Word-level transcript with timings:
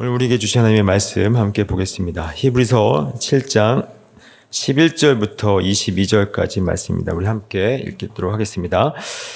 오늘 0.00 0.10
우리에게 0.10 0.38
주신 0.38 0.58
하나님의 0.58 0.82
말씀 0.82 1.36
함께 1.36 1.62
보겠습니다. 1.62 2.32
히브리서 2.34 3.12
7장 3.16 3.86
11절부터 4.50 5.62
22절까지 5.62 6.62
말씀입니다. 6.62 7.12
우리 7.14 7.26
함께 7.26 7.80
읽도록 7.86 8.32
하겠습니다. 8.32 8.92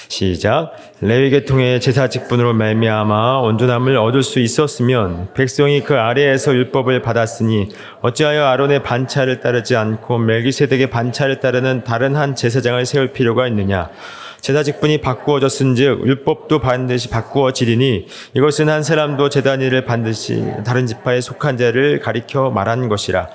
시작. 0.08 0.72
레위 1.00 1.30
계통의 1.30 1.80
제사 1.80 2.08
직분으로 2.08 2.54
말미암아 2.54 3.38
온전함을 3.38 3.96
얻을 3.98 4.24
수 4.24 4.40
있었으면 4.40 5.32
백성이 5.34 5.84
그 5.84 5.94
아래에서 5.94 6.52
율법을 6.52 7.02
받았으니 7.02 7.68
어찌하여 8.02 8.44
아론의 8.46 8.82
반차를 8.82 9.38
따르지 9.38 9.76
않고 9.76 10.18
멜기세덱의 10.18 10.90
반차를 10.90 11.38
따르는 11.38 11.84
다른 11.84 12.16
한 12.16 12.34
제사장을 12.34 12.84
세울 12.84 13.12
필요가 13.12 13.46
있느냐? 13.46 13.90
제사 14.40 14.62
직분이 14.62 15.00
바꾸어졌은즉 15.00 16.06
율법도 16.06 16.60
반드시 16.60 17.08
바꾸어지리니 17.08 18.06
이것은 18.34 18.68
한 18.68 18.82
사람도 18.82 19.28
제단 19.28 19.60
일을 19.60 19.84
반드시 19.84 20.42
다른 20.64 20.86
지파에 20.86 21.20
속한 21.20 21.56
자를 21.56 22.00
가리켜 22.00 22.50
말한 22.50 22.88
것이라. 22.88 23.28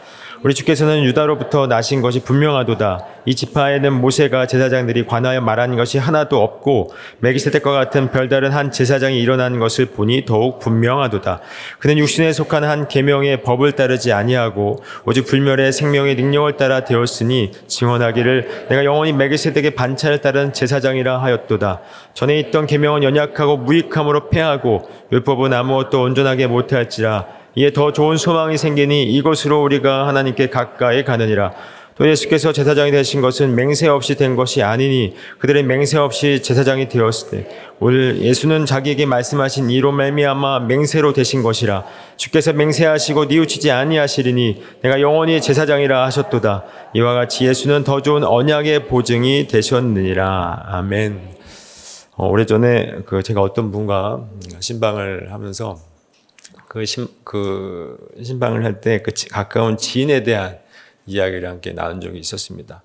우리 0.43 0.53
주께서는 0.53 1.05
유다로부터 1.05 1.67
나신 1.67 2.01
것이 2.01 2.21
분명하도다. 2.21 3.05
이 3.25 3.33
지파에는 3.33 3.93
모세가 3.93 4.45
제사장들이 4.45 5.05
관하여 5.05 5.39
말한 5.39 5.77
것이 5.77 5.97
하나도 5.97 6.41
없고 6.43 6.91
메기세덱과 7.19 7.71
같은 7.71 8.11
별다른 8.11 8.51
한 8.51 8.69
제사장이 8.69 9.21
일어난 9.21 9.57
것을 9.57 9.85
보니 9.85 10.25
더욱 10.25 10.59
분명하도다. 10.59 11.39
그는 11.79 11.97
육신에 11.97 12.33
속한 12.33 12.65
한 12.65 12.89
계명의 12.89 13.43
법을 13.43 13.71
따르지 13.71 14.11
아니하고 14.11 14.83
오직 15.05 15.25
불멸의 15.25 15.71
생명의 15.71 16.15
능력을 16.15 16.57
따라 16.57 16.83
되었으니 16.83 17.51
증언하기를 17.67 18.67
내가 18.67 18.83
영원히 18.83 19.13
메기세덱의 19.13 19.75
반차를 19.75 20.19
따른 20.19 20.51
제사장이라 20.51 21.21
하였도다. 21.21 21.79
전에 22.13 22.37
있던 22.39 22.67
계명은 22.67 23.03
연약하고 23.03 23.55
무익함으로 23.55 24.29
패하고 24.29 24.89
율법은 25.13 25.53
아무것도 25.53 26.01
온전하게 26.01 26.47
못할지라 26.47 27.42
이에 27.55 27.71
더 27.71 27.91
좋은 27.91 28.17
소망이 28.17 28.57
생기니 28.57 29.03
이것으로 29.13 29.61
우리가 29.63 30.07
하나님께 30.07 30.49
가까이 30.49 31.03
가느니라. 31.03 31.53
또 31.95 32.09
예수께서 32.09 32.51
제사장이 32.51 32.91
되신 32.91 33.21
것은 33.21 33.53
맹세 33.53 33.87
없이 33.87 34.15
된 34.15 34.35
것이 34.35 34.63
아니니 34.63 35.13
그들의 35.37 35.63
맹세 35.63 35.99
없이 35.99 36.41
제사장이 36.41 36.89
되었을 36.89 37.29
때 37.29 37.47
오늘 37.79 38.19
예수는 38.19 38.65
자기에게 38.65 39.05
말씀하신 39.05 39.69
이로 39.69 39.91
말미암아 39.91 40.61
맹세로 40.61 41.13
되신 41.13 41.43
것이라 41.43 41.85
주께서 42.17 42.51
맹세하시고 42.53 43.25
뉘우치지 43.25 43.69
아니하시리니 43.69 44.63
내가 44.81 45.01
영원히 45.01 45.39
제사장이라 45.39 46.03
하셨도다 46.05 46.63
이와 46.95 47.13
같이 47.13 47.45
예수는 47.45 47.83
더 47.83 48.01
좋은 48.01 48.23
언약의 48.23 48.87
보증이 48.87 49.47
되셨느니라 49.47 50.63
아멘. 50.65 51.33
어, 52.15 52.27
오래전에 52.27 53.01
그 53.05 53.21
제가 53.23 53.41
어떤 53.41 53.71
분과 53.71 54.25
신방을 54.59 55.31
하면서 55.31 55.92
그, 56.73 56.85
신, 56.85 57.07
그 57.23 57.97
신방을 58.23 58.65
할 58.65 58.81
때 58.81 59.03
그 59.03 59.11
가까운 59.29 59.77
지인에 59.77 60.23
대한 60.23 60.57
이야기를 61.05 61.47
함께 61.47 61.71
나눈 61.71 62.01
적이 62.01 62.17
있었습니다. 62.19 62.81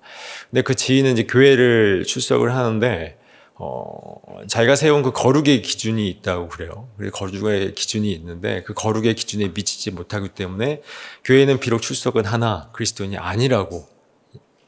근데 0.51 0.61
그 0.61 0.75
지인은 0.75 1.13
이제 1.13 1.23
교회를 1.23 2.03
출석을 2.05 2.53
하는데 2.53 3.17
어, 3.55 4.21
자기가 4.47 4.75
세운 4.75 5.01
그 5.01 5.11
거룩의 5.11 5.63
기준이 5.63 6.07
있다고 6.07 6.49
그래요. 6.49 6.87
거룩의 7.13 7.73
기준이 7.73 8.11
있는데 8.13 8.61
그 8.63 8.73
거룩의 8.75 9.15
기준에 9.15 9.49
미치지 9.49 9.89
못하기 9.91 10.29
때문에 10.29 10.81
교회는 11.25 11.59
비록 11.59 11.81
출석은 11.81 12.25
하나 12.25 12.69
그리스도인이 12.73 13.17
아니라고 13.17 13.87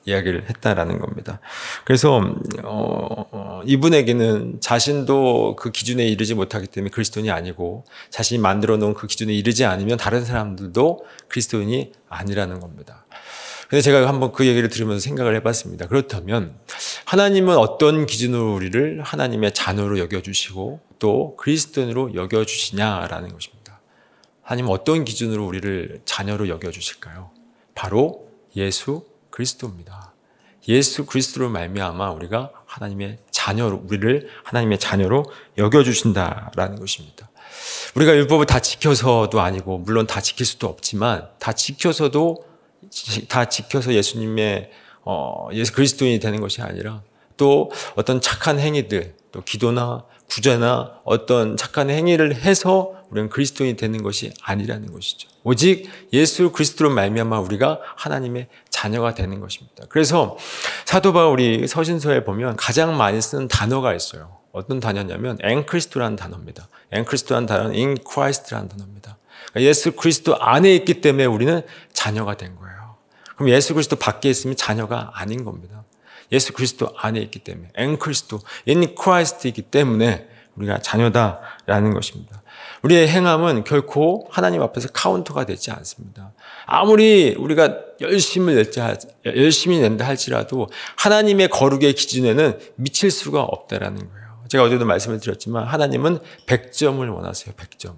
이야기를 0.05 0.49
했다라는 0.49 0.97
겁니다. 0.99 1.39
그래서 1.85 2.21
어, 2.63 3.25
어, 3.61 3.63
이분에게는 3.65 4.59
자신도 4.59 5.55
그 5.55 5.71
기준에 5.71 6.07
이르지 6.07 6.33
못하기 6.33 6.67
때문에 6.67 6.89
그리스도인이 6.91 7.29
아니고 7.29 7.85
자신이 8.09 8.39
만들어 8.39 8.77
놓은 8.77 8.93
그 8.93 9.07
기준에 9.07 9.33
이르지 9.33 9.65
않으면 9.65 9.97
다른 9.97 10.25
사람들도 10.25 11.05
그리스도인이 11.27 11.91
아니라는 12.09 12.59
겁니다. 12.59 13.05
근데 13.69 13.81
제가 13.81 14.07
한번 14.07 14.33
그 14.33 14.45
얘기를 14.45 14.67
들으면서 14.67 15.01
생각을 15.01 15.35
해봤습니다. 15.37 15.87
그렇다면 15.87 16.55
하나님은 17.05 17.55
어떤 17.55 18.05
기준으로 18.05 18.53
우리를 18.53 19.01
하나님의 19.01 19.53
자녀로 19.53 19.97
여겨주시고 19.99 20.81
또 20.99 21.35
그리스도인으로 21.37 22.15
여겨주시냐라는 22.15 23.31
것입니다. 23.31 23.79
하나님은 24.41 24.71
어떤 24.71 25.05
기준으로 25.05 25.45
우리를 25.45 26.01
자녀로 26.03 26.49
여겨주실까요? 26.49 27.31
바로 27.73 28.27
예수 28.57 29.05
그리스도입니다. 29.29 30.11
예수 30.67 31.05
그리스도로 31.05 31.49
말미암아 31.49 32.11
우리가 32.11 32.51
하나님의 32.65 33.17
자녀로 33.41 33.83
우리를 33.87 34.29
하나님의 34.43 34.77
자녀로 34.77 35.25
여겨 35.57 35.83
주신다라는 35.83 36.79
것입니다. 36.79 37.29
우리가 37.95 38.15
율법을 38.15 38.45
다 38.45 38.59
지켜서도 38.59 39.41
아니고 39.41 39.79
물론 39.79 40.05
다 40.05 40.21
지킬 40.21 40.45
수도 40.45 40.67
없지만 40.67 41.27
다 41.39 41.51
지켜서도 41.51 42.45
다 43.27 43.45
지켜서 43.45 43.93
예수님의 43.93 44.69
어, 45.03 45.49
예수 45.53 45.73
그리스도인이 45.73 46.19
되는 46.19 46.39
것이 46.39 46.61
아니라 46.61 47.01
또 47.37 47.71
어떤 47.95 48.21
착한 48.21 48.59
행위들 48.59 49.15
또 49.31 49.41
기도나 49.41 50.03
구제나 50.29 50.99
어떤 51.03 51.57
착한 51.57 51.89
행위를 51.89 52.35
해서 52.35 52.93
우리는 53.09 53.29
그리스도인이 53.29 53.75
되는 53.75 54.03
것이 54.03 54.33
아니라는 54.43 54.93
것이죠. 54.93 55.27
오직 55.43 55.89
예수 56.13 56.51
그리스도로 56.51 56.91
말미암아 56.91 57.39
우리가 57.39 57.81
하나님의 57.97 58.47
자녀가 58.81 59.13
되는 59.13 59.39
것입니다. 59.39 59.83
그래서 59.89 60.37
사도 60.85 61.13
바울 61.13 61.33
우리 61.33 61.67
서신서에 61.67 62.23
보면 62.23 62.55
가장 62.55 62.97
많이 62.97 63.21
쓰는 63.21 63.47
단어가 63.47 63.93
있어요. 63.93 64.39
어떤 64.51 64.79
단어냐면 64.79 65.37
앵크리스토라는 65.43 66.15
단어입니다. 66.15 66.67
앵크리스토라는 66.91 67.45
단어는 67.45 67.71
in 67.75 67.97
Christ라는 68.03 68.69
단어입니다. 68.69 69.17
그러니까 69.51 69.69
예수 69.69 69.91
그리스도 69.91 70.35
안에 70.35 70.73
있기 70.77 70.99
때문에 70.99 71.25
우리는 71.25 71.61
자녀가 71.93 72.35
된 72.37 72.55
거예요. 72.55 72.95
그럼 73.35 73.49
예수 73.49 73.75
그리스도 73.75 73.97
밖에 73.97 74.31
있으면 74.31 74.55
자녀가 74.55 75.11
아닌 75.13 75.45
겁니다. 75.45 75.83
예수 76.31 76.51
그리스도 76.51 76.91
안에 76.97 77.19
있기 77.19 77.39
때문에 77.39 77.69
앵크리스도 77.75 78.39
in 78.67 78.95
Christ이기 78.99 79.61
때문에 79.61 80.27
우리가 80.55 80.79
자녀다라는 80.79 81.93
것입니다. 81.93 82.41
우리의 82.81 83.07
행함은 83.07 83.63
결코 83.63 84.27
하나님 84.31 84.63
앞에서 84.63 84.89
카운터가 84.89 85.45
되지 85.45 85.69
않습니다. 85.69 86.33
아무리 86.73 87.35
우리가 87.37 87.79
열심을 87.99 88.55
낼자, 88.55 88.95
열심히 89.25 89.81
낸다 89.81 90.07
할지라도 90.07 90.69
하나님의 90.95 91.49
거룩의 91.49 91.93
기준에는 91.93 92.59
미칠 92.75 93.11
수가 93.11 93.41
없다라는 93.41 93.97
거예요. 93.97 94.45
제가 94.47 94.63
어제도 94.63 94.85
말씀을 94.85 95.19
드렸지만 95.19 95.65
하나님은 95.65 96.19
100점을 96.47 97.13
원하세요. 97.13 97.53
100점을. 97.55 97.95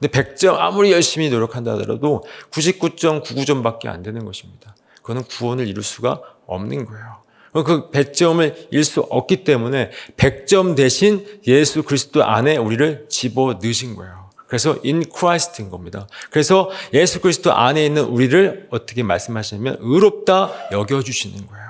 근데 0.00 0.08
100점 0.08 0.56
아무리 0.58 0.90
열심히 0.90 1.30
노력한다 1.30 1.74
하더라도 1.74 2.24
99.99점밖에 2.50 3.86
안 3.86 4.02
되는 4.02 4.24
것입니다. 4.24 4.74
그거는 4.96 5.22
구원을 5.22 5.68
이룰 5.68 5.84
수가 5.84 6.20
없는 6.48 6.86
거예요. 6.86 7.22
그 7.52 7.90
100점을 7.92 8.52
일 8.72 8.82
수 8.82 9.00
없기 9.00 9.44
때문에 9.44 9.92
100점 10.16 10.74
대신 10.74 11.24
예수 11.46 11.84
그리스도 11.84 12.24
안에 12.24 12.56
우리를 12.56 13.06
집어 13.08 13.60
넣으신 13.62 13.94
거예요. 13.94 14.27
그래서 14.48 14.76
in 14.84 15.04
Christ인 15.14 15.70
겁니다. 15.70 16.08
그래서 16.30 16.70
예수 16.94 17.20
그리스도 17.20 17.52
안에 17.52 17.84
있는 17.84 18.02
우리를 18.04 18.68
어떻게 18.70 19.02
말씀하시냐면 19.02 19.76
의롭다 19.80 20.50
여겨주시는 20.72 21.46
거예요. 21.46 21.68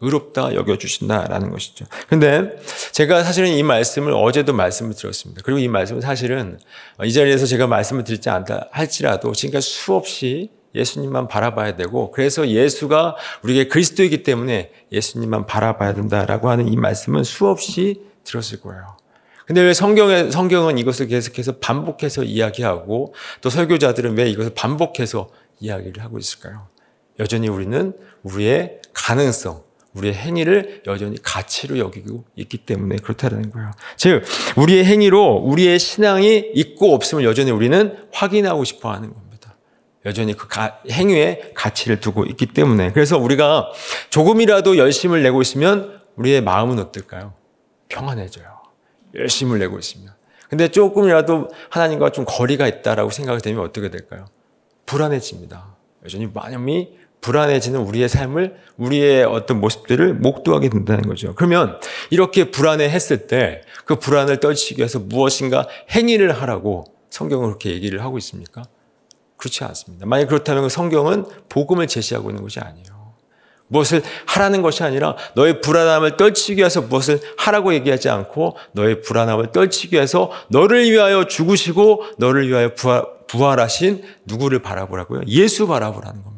의롭다 0.00 0.54
여겨주신다라는 0.54 1.50
것이죠. 1.50 1.86
근데 2.08 2.56
제가 2.92 3.22
사실은 3.22 3.50
이 3.50 3.62
말씀을 3.62 4.12
어제도 4.12 4.52
말씀을 4.52 4.94
드렸습니다. 4.94 5.42
그리고 5.44 5.60
이 5.60 5.68
말씀은 5.68 6.00
사실은 6.00 6.58
이 7.02 7.12
자리에서 7.12 7.46
제가 7.46 7.66
말씀을 7.66 8.04
드리지 8.04 8.28
않다 8.28 8.68
할지라도 8.70 9.32
지금까지 9.32 9.68
수없이 9.68 10.50
예수님만 10.74 11.28
바라봐야 11.28 11.76
되고 11.76 12.10
그래서 12.10 12.48
예수가 12.48 13.16
우리에게 13.42 13.68
그리스도이기 13.68 14.24
때문에 14.24 14.72
예수님만 14.90 15.46
바라봐야 15.46 15.94
된다라고 15.94 16.50
하는 16.50 16.68
이 16.68 16.76
말씀은 16.76 17.22
수없이 17.22 18.02
들었을 18.24 18.60
거예요. 18.60 18.96
근데 19.46 19.60
왜 19.60 19.74
성경에, 19.74 20.30
성경은 20.30 20.78
이것을 20.78 21.08
계속해서 21.08 21.58
반복해서 21.58 22.24
이야기하고 22.24 23.14
또 23.40 23.50
설교자들은 23.50 24.16
왜 24.16 24.28
이것을 24.30 24.54
반복해서 24.54 25.28
이야기를 25.60 26.02
하고 26.02 26.18
있을까요? 26.18 26.68
여전히 27.20 27.48
우리는 27.48 27.92
우리의 28.22 28.80
가능성, 28.92 29.62
우리의 29.92 30.14
행위를 30.14 30.82
여전히 30.86 31.20
가치로 31.22 31.78
여기고 31.78 32.24
있기 32.36 32.58
때문에 32.58 32.96
그렇다는 32.96 33.50
거예요. 33.50 33.70
즉, 33.96 34.24
우리의 34.56 34.84
행위로 34.84 35.36
우리의 35.36 35.78
신앙이 35.78 36.50
있고 36.54 36.94
없음을 36.94 37.24
여전히 37.24 37.50
우리는 37.50 37.96
확인하고 38.12 38.64
싶어 38.64 38.92
하는 38.92 39.12
겁니다. 39.12 39.54
여전히 40.06 40.34
그 40.34 40.48
가, 40.48 40.80
행위에 40.90 41.52
가치를 41.54 42.00
두고 42.00 42.24
있기 42.26 42.46
때문에. 42.46 42.92
그래서 42.92 43.18
우리가 43.18 43.70
조금이라도 44.10 44.76
열심을 44.78 45.22
내고 45.22 45.40
있으면 45.42 46.00
우리의 46.16 46.40
마음은 46.40 46.78
어떨까요? 46.78 47.34
평안해져요. 47.88 48.53
열심을 49.14 49.58
내고 49.58 49.78
있으면. 49.78 50.12
근데 50.48 50.68
조금이라도 50.68 51.48
하나님과 51.70 52.10
좀 52.10 52.24
거리가 52.26 52.66
있다라고 52.66 53.10
생각이 53.10 53.42
되면 53.42 53.64
어떻게 53.64 53.90
될까요? 53.90 54.26
불안해집니다. 54.86 55.76
여전히 56.04 56.28
마음이 56.32 56.98
불안해지는 57.20 57.80
우리의 57.80 58.08
삶을, 58.08 58.56
우리의 58.76 59.24
어떤 59.24 59.58
모습들을 59.60 60.14
목도하게 60.14 60.68
된다는 60.68 61.08
거죠. 61.08 61.34
그러면 61.34 61.80
이렇게 62.10 62.50
불안해 62.50 62.88
했을 62.88 63.26
때 63.26 63.62
그 63.84 63.96
불안을 63.96 64.40
떨치기 64.40 64.80
위해서 64.80 64.98
무엇인가 64.98 65.68
행위를 65.90 66.32
하라고 66.32 66.84
성경은 67.10 67.46
그렇게 67.48 67.70
얘기를 67.70 68.02
하고 68.02 68.18
있습니까? 68.18 68.62
그렇지 69.36 69.62
않습니다. 69.64 70.06
만약 70.06 70.26
그렇다면 70.26 70.64
그 70.64 70.68
성경은 70.68 71.26
복음을 71.48 71.86
제시하고 71.86 72.30
있는 72.30 72.42
것이 72.42 72.60
아니에요. 72.60 72.93
무엇을 73.74 74.02
하라는 74.26 74.62
것이 74.62 74.82
아니라 74.84 75.16
너의 75.34 75.60
불안함을 75.60 76.16
떨치기 76.16 76.60
위해서 76.60 76.80
무엇을 76.80 77.20
하라고 77.38 77.74
얘기하지 77.74 78.08
않고 78.08 78.56
너의 78.72 79.02
불안함을 79.02 79.52
떨치기 79.52 79.96
위해서 79.96 80.30
너를 80.48 80.88
위하여 80.90 81.24
죽으시고 81.24 82.04
너를 82.18 82.48
위하여 82.48 82.74
부활, 82.74 83.04
부활하신 83.26 84.02
누구를 84.26 84.60
바라보라고요? 84.60 85.22
예수 85.26 85.66
바라보라는 85.66 86.22
겁니다. 86.22 86.34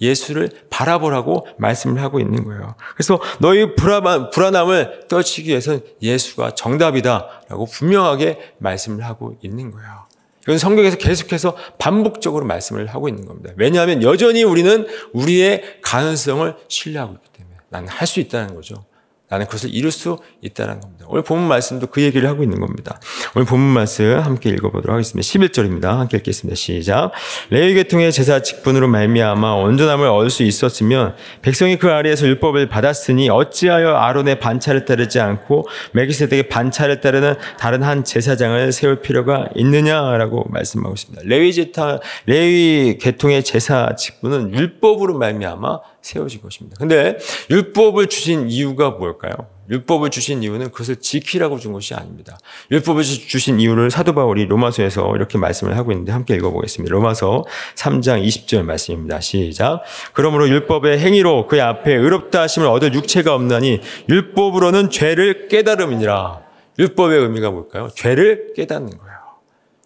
예수를 0.00 0.50
바라보라고 0.68 1.46
말씀을 1.56 2.02
하고 2.02 2.20
있는 2.20 2.44
거예요. 2.44 2.74
그래서 2.94 3.18
너희 3.38 3.74
불안, 3.74 4.30
불안함을 4.30 5.06
떨치기 5.08 5.48
위해서는 5.48 5.80
예수가 6.02 6.50
정답이다라고 6.50 7.66
분명하게 7.66 8.38
말씀을 8.58 9.04
하고 9.04 9.36
있는 9.42 9.70
거예요. 9.70 10.05
이건 10.46 10.58
성경에서 10.58 10.96
계속해서 10.96 11.56
반복적으로 11.78 12.46
말씀을 12.46 12.86
하고 12.86 13.08
있는 13.08 13.26
겁니다. 13.26 13.52
왜냐하면 13.56 14.02
여전히 14.02 14.44
우리는 14.44 14.86
우리의 15.12 15.80
가능성을 15.82 16.54
신뢰하고 16.68 17.14
있기 17.14 17.28
때문에 17.32 17.56
나는 17.68 17.88
할 17.88 18.06
수 18.06 18.20
있다는 18.20 18.54
거죠. 18.54 18.84
나는 19.28 19.46
그것을 19.46 19.74
이룰 19.74 19.90
수 19.90 20.18
있다는 20.40 20.80
겁니다. 20.80 21.06
오늘 21.08 21.22
본문 21.22 21.48
말씀도 21.48 21.88
그 21.88 22.00
얘기를 22.00 22.28
하고 22.28 22.44
있는 22.44 22.60
겁니다. 22.60 23.00
오늘 23.34 23.44
본문 23.44 23.72
말씀 23.72 24.18
함께 24.20 24.50
읽어보도록 24.50 24.94
하겠습니다. 24.94 25.26
11절입니다. 25.26 25.84
함께 25.96 26.18
읽겠습니다. 26.18 26.54
시작. 26.54 27.10
레위 27.50 27.74
계통의 27.74 28.12
제사 28.12 28.40
직분으로 28.40 28.86
말미암아 28.86 29.54
온전함을 29.54 30.06
얻을 30.06 30.30
수 30.30 30.44
있었으면 30.44 31.16
백성이 31.42 31.76
그 31.76 31.90
아래에서 31.90 32.26
율법을 32.26 32.68
받았으니 32.68 33.28
어찌하여 33.28 33.96
아론의 33.96 34.38
반차를 34.38 34.84
따르지 34.84 35.18
않고 35.18 35.66
메기세덱의 35.92 36.48
반차를 36.48 37.00
따르는 37.00 37.34
다른 37.58 37.82
한 37.82 38.04
제사장을 38.04 38.70
세울 38.70 39.00
필요가 39.00 39.48
있느냐라고 39.56 40.46
말씀하고 40.50 40.94
있습니다. 40.94 41.22
레위 41.24 41.52
제타 41.52 41.98
레위 42.26 42.98
계통의 42.98 43.42
제사 43.42 43.96
직분은 43.96 44.54
율법으로 44.54 45.18
말미암아 45.18 45.80
세워진 46.06 46.40
것입니다. 46.40 46.76
근데 46.78 47.18
율법을 47.50 48.06
주신 48.06 48.48
이유가 48.48 48.90
뭘까 48.90 49.15
요? 49.24 49.46
율법을 49.70 50.10
주신 50.10 50.42
이유는 50.42 50.70
그것을 50.70 50.96
지키라고 50.96 51.58
준 51.58 51.72
것이 51.72 51.94
아닙니다. 51.94 52.38
율법을 52.70 53.02
주신 53.02 53.58
이유를 53.58 53.90
사도 53.90 54.14
바울이 54.14 54.46
로마서에서 54.46 55.16
이렇게 55.16 55.38
말씀을 55.38 55.76
하고 55.76 55.92
있는데 55.92 56.12
함께 56.12 56.34
읽어보겠습니다. 56.34 56.92
로마서 56.92 57.44
3장 57.74 58.24
20절 58.24 58.62
말씀입니다. 58.62 59.20
시작. 59.20 59.82
그러므로 60.12 60.48
율법의 60.48 60.98
행위로 60.98 61.46
그의 61.46 61.62
앞에 61.62 61.94
의롭다 61.94 62.42
하심을 62.42 62.68
얻을 62.68 62.94
육체가 62.94 63.34
없나니 63.34 63.80
율법으로는 64.08 64.90
죄를 64.90 65.48
깨달음이니라. 65.48 66.40
율법의 66.78 67.18
의미가 67.20 67.50
뭘까요? 67.50 67.88
죄를 67.94 68.52
깨닫는 68.54 68.96
거예요. 68.96 69.16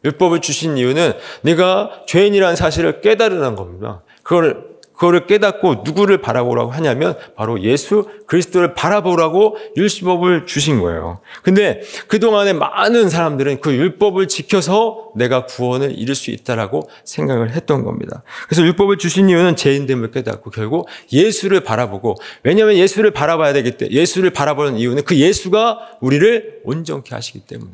율법을 0.05 0.41
주신 0.41 0.77
이유는 0.79 1.13
네가 1.43 2.03
죄인이라는 2.07 2.57
사실을 2.57 3.01
깨달으라는 3.01 3.55
겁니다. 3.55 4.03
그걸 4.23 4.70
그거를 5.01 5.27
깨닫고 5.27 5.77
누구를 5.83 6.19
바라보라고 6.19 6.73
하냐면 6.73 7.17
바로 7.35 7.63
예수 7.63 8.07
그리스도를 8.27 8.75
바라보라고 8.75 9.57
율법을 9.75 10.45
주신 10.45 10.81
거예요. 10.81 11.21
근데 11.43 11.81
그동안에 12.07 12.53
많은 12.53 13.09
사람들은 13.09 13.63
그 13.63 13.73
율법을 13.75 14.29
지켜서 14.29 15.11
내가 15.17 15.47
구원을 15.47 15.99
이룰 15.99 16.15
수 16.15 16.31
있다라고 16.31 16.91
생각을 17.05 17.53
했던 17.53 17.83
겁니다. 17.83 18.23
그래서 18.47 18.63
율법을 18.63 18.99
주신 18.99 19.31
이유는 19.31 19.57
죄인됨을 19.57 20.11
깨닫고 20.11 20.51
결국 20.51 20.87
예수를 21.11 21.61
바라보고 21.61 22.17
왜냐하면 22.43 22.77
예수를 22.77 23.11
바라봐야 23.11 23.55
되기 23.55 23.79
때문에 23.79 23.97
예수를 23.97 24.31
바라보는 24.31 24.77
이유는 24.77 25.05
그 25.05 25.17
예수가 25.17 25.97
우리를 26.03 26.61
온전케 26.65 27.15
하시기 27.15 27.41
때문에 27.47 27.73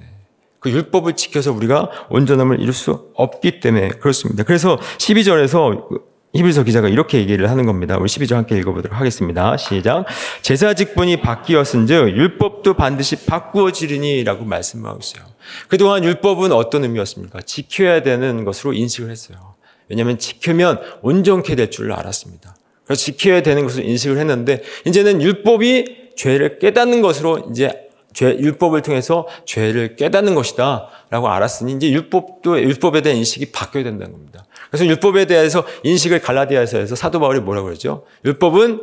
그 0.61 0.70
율법을 0.70 1.17
지켜서 1.17 1.50
우리가 1.50 1.90
온전함을 2.08 2.61
이룰 2.61 2.72
수 2.72 3.11
없기 3.14 3.58
때문에 3.58 3.88
그렇습니다. 3.88 4.44
그래서 4.44 4.79
12절에서 4.99 6.16
히브리서 6.37 6.65
기자가 6.65 6.88
이렇게 6.88 7.19
얘기를 7.19 7.50
하는 7.50 7.67
겁니다. 7.67 7.97
우리 7.99 8.06
12절 8.09 8.35
함께 8.35 8.56
읽어보도록 8.59 8.99
하겠습니다. 8.99 9.56
시작. 9.56 10.05
제사 10.43 10.75
직분이 10.75 11.21
바뀌었은즉 11.21 12.17
율법도 12.17 12.75
반드시 12.75 13.27
바꾸어지리니라고 13.27 14.44
말씀하고 14.44 14.99
있어요. 15.03 15.25
그동안 15.69 16.05
율법은 16.05 16.53
어떤 16.53 16.85
의미였습니까? 16.85 17.41
지켜야 17.43 18.03
되는 18.03 18.44
것으로 18.44 18.73
인식을 18.73 19.11
했어요. 19.11 19.55
왜냐하면 19.88 20.19
지키면 20.19 20.81
온전케 21.03 21.55
될 21.55 21.71
줄 21.71 21.93
알았습니다. 21.93 22.56
그래서 22.85 23.03
지켜야 23.03 23.43
되는 23.43 23.62
것을 23.65 23.85
인식을 23.85 24.19
했는데 24.19 24.62
이제는 24.85 25.21
율법이 25.23 26.12
죄를 26.17 26.59
깨닫는 26.59 27.03
것으로 27.03 27.49
이제 27.50 27.86
죄, 28.17 28.35
율법을 28.39 28.81
통해서 28.81 29.29
죄를 29.45 29.95
깨닫는 29.95 30.35
것이다 30.35 30.89
라고 31.11 31.29
알았으니 31.29 31.75
이제 31.75 31.91
율법도 31.91 32.63
율법에 32.63 33.03
대한 33.03 33.19
인식이 33.19 33.53
바뀌어야 33.53 33.85
된다는 33.85 34.13
겁니다. 34.15 34.47
그래서 34.71 34.87
율법에 34.87 35.27
대해서 35.27 35.65
인식을 35.85 36.23
갈라디아서에서 36.23 36.97
사도 36.97 37.21
바울이 37.21 37.41
뭐라고 37.41 37.67
그러죠? 37.67 38.07
율법은 38.25 38.81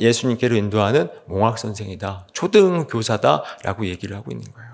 예수님께로 0.00 0.54
인도하는 0.54 1.08
몽학 1.26 1.58
선생이다, 1.58 2.28
초등 2.32 2.86
교사다 2.86 3.42
라고 3.64 3.84
얘기를 3.86 4.16
하고 4.16 4.30
있는 4.30 4.46
거예요. 4.52 4.69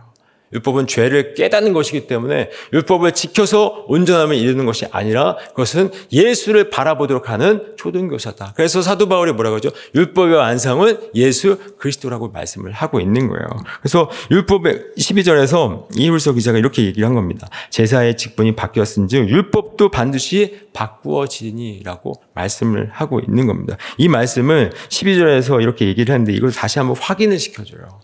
율법은 0.57 0.87
죄를 0.87 1.35
깨닫는 1.35 1.73
것이기 1.73 2.07
때문에 2.07 2.51
율법을 2.73 3.13
지켜서 3.13 3.85
온전함을 3.89 4.37
이루는 4.37 4.67
것이 4.67 4.87
아니라 4.91 5.37
그것은 5.51 5.91
예수를 6.13 6.71
바라보도록 6.71 7.29
하는 7.31 7.75
초등교사다. 7.77 8.55
그래서 8.57 8.83
사도 8.83 9.09
바울이 9.09 9.33
뭐라고 9.33 9.57
하죠? 9.57 9.71
율법의 9.95 10.37
완성은 10.37 10.99
예수 11.15 11.59
그리스도라고 11.79 12.29
말씀을 12.29 12.73
하고 12.73 13.01
있는 13.01 13.29
거예요. 13.29 13.47
그래서 13.81 14.11
율법의 14.31 14.81
12절에서 14.99 15.87
이hul서 15.97 16.33
기자가 16.33 16.59
이렇게 16.59 16.85
얘기를 16.85 17.07
한 17.07 17.15
겁니다. 17.15 17.49
제사의 17.71 18.17
직분이 18.17 18.57
바뀌었은즉 18.57 19.29
율법도 19.29 19.91
반드시 19.91 20.61
바꾸어지니라고 20.73 22.15
말씀을 22.35 22.91
하고 22.93 23.21
있는 23.21 23.47
겁니다. 23.47 23.77
이 23.99 24.09
말씀을 24.09 24.73
12절에서 24.89 25.61
이렇게 25.61 25.87
얘기를 25.87 26.13
하는데 26.13 26.33
이걸 26.33 26.53
다시 26.53 26.79
한번 26.79 26.97
확인을 26.99 27.39
시켜줘요. 27.39 28.01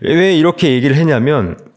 왜 0.00 0.36
이렇게 0.36 0.72
얘기를 0.72 0.96
했냐면 0.96 1.71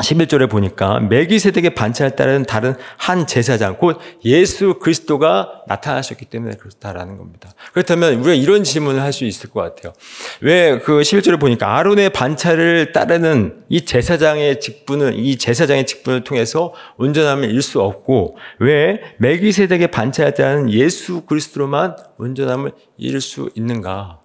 11절에 0.00 0.48
보니까 0.48 1.00
멜기세덱의 1.00 1.74
반차에 1.74 2.10
따른 2.10 2.44
다른 2.44 2.74
한 2.96 3.26
제사장 3.26 3.76
곧 3.78 3.98
예수 4.24 4.78
그리스도가 4.80 5.62
나타나셨기 5.66 6.26
때문에 6.26 6.56
그렇다라는 6.56 7.16
겁니다. 7.16 7.50
그렇다면 7.72 8.14
우리가 8.14 8.34
이런 8.34 8.64
질문을 8.64 9.00
할 9.02 9.10
수 9.12 9.24
있을 9.24 9.50
것 9.50 9.60
같아요. 9.60 9.92
왜 10.40 10.78
그 10.84 11.00
11절에 11.00 11.38
보니까 11.40 11.76
아론의 11.78 12.10
반차를 12.10 12.92
따르는 12.92 13.64
이 13.68 13.84
제사장의 13.84 14.60
직분을 14.60 15.18
이 15.18 15.36
제사장의 15.36 15.84
직분을 15.86 16.24
통해서 16.24 16.72
온전함을 16.96 17.50
잃을 17.50 17.60
수 17.60 17.80
없고 17.82 18.36
왜 18.60 19.00
멜기세덱의 19.18 19.88
반차에 19.88 20.34
따른 20.34 20.70
예수 20.70 21.22
그리스도로만 21.22 21.96
온전함을 22.18 22.72
잃을 22.98 23.20
수 23.20 23.50
있는가? 23.54 24.19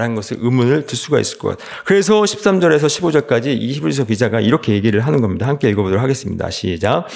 라는 0.00 0.14
것을 0.14 0.38
의문을 0.40 0.86
들 0.86 0.96
수가 0.96 1.20
있을 1.20 1.36
것 1.36 1.48
같아요. 1.48 1.68
그래서 1.84 2.22
13절에서 2.22 2.86
15절까지 2.86 3.48
이 3.48 3.72
히브리서 3.72 4.06
기자가 4.06 4.40
이렇게 4.40 4.72
얘기를 4.72 5.00
하는 5.02 5.20
겁니다. 5.20 5.46
함께 5.46 5.68
읽어보도록 5.68 6.02
하겠습니다. 6.02 6.48
시작. 6.48 7.06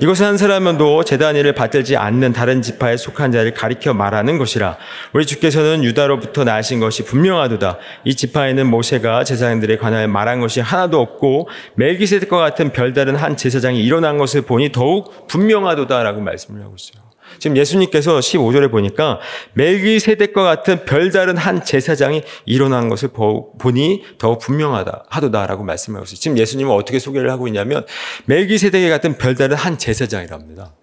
이것은 0.00 0.26
한 0.26 0.36
사람도 0.36 1.04
재단 1.04 1.36
일을 1.36 1.54
받들지 1.54 1.96
않는 1.96 2.34
다른 2.34 2.60
지파에 2.60 2.98
속한 2.98 3.32
자를 3.32 3.54
가리켜 3.54 3.94
말하는 3.94 4.36
것이라. 4.36 4.76
우리 5.14 5.24
주께서는 5.24 5.84
유다로부터 5.84 6.44
나신 6.44 6.80
것이 6.80 7.04
분명하도다. 7.04 7.78
이 8.04 8.14
지파에는 8.14 8.66
모세가 8.66 9.24
제사장들에 9.24 9.78
관하여 9.78 10.06
말한 10.06 10.40
것이 10.40 10.60
하나도 10.60 11.00
없고 11.00 11.48
멜기세덱과 11.76 12.36
같은 12.36 12.72
별다른 12.72 13.16
한 13.16 13.38
제사장이 13.38 13.82
일어난 13.82 14.18
것을 14.18 14.42
보니 14.42 14.70
더욱 14.70 15.26
분명하도다라고 15.28 16.20
말씀을 16.20 16.62
하고 16.62 16.74
있어요. 16.78 17.03
지금 17.38 17.56
예수님께서 17.56 18.18
15절에 18.18 18.70
보니까 18.70 19.20
멜기세덱과 19.54 20.42
같은 20.42 20.84
별다른 20.84 21.36
한 21.36 21.64
제사장이 21.64 22.22
일어난 22.46 22.88
것을 22.88 23.10
보니 23.58 24.02
더 24.18 24.38
분명하다 24.38 25.04
하도다라고 25.08 25.64
말씀하고 25.64 26.04
있어요. 26.04 26.16
지금 26.16 26.38
예수님은 26.38 26.72
어떻게 26.72 26.98
소개를 26.98 27.30
하고 27.30 27.46
있냐면 27.48 27.84
멜기세덱에 28.26 28.88
같은 28.88 29.18
별다른 29.18 29.56
한 29.56 29.78
제사장이랍니다. 29.78 30.74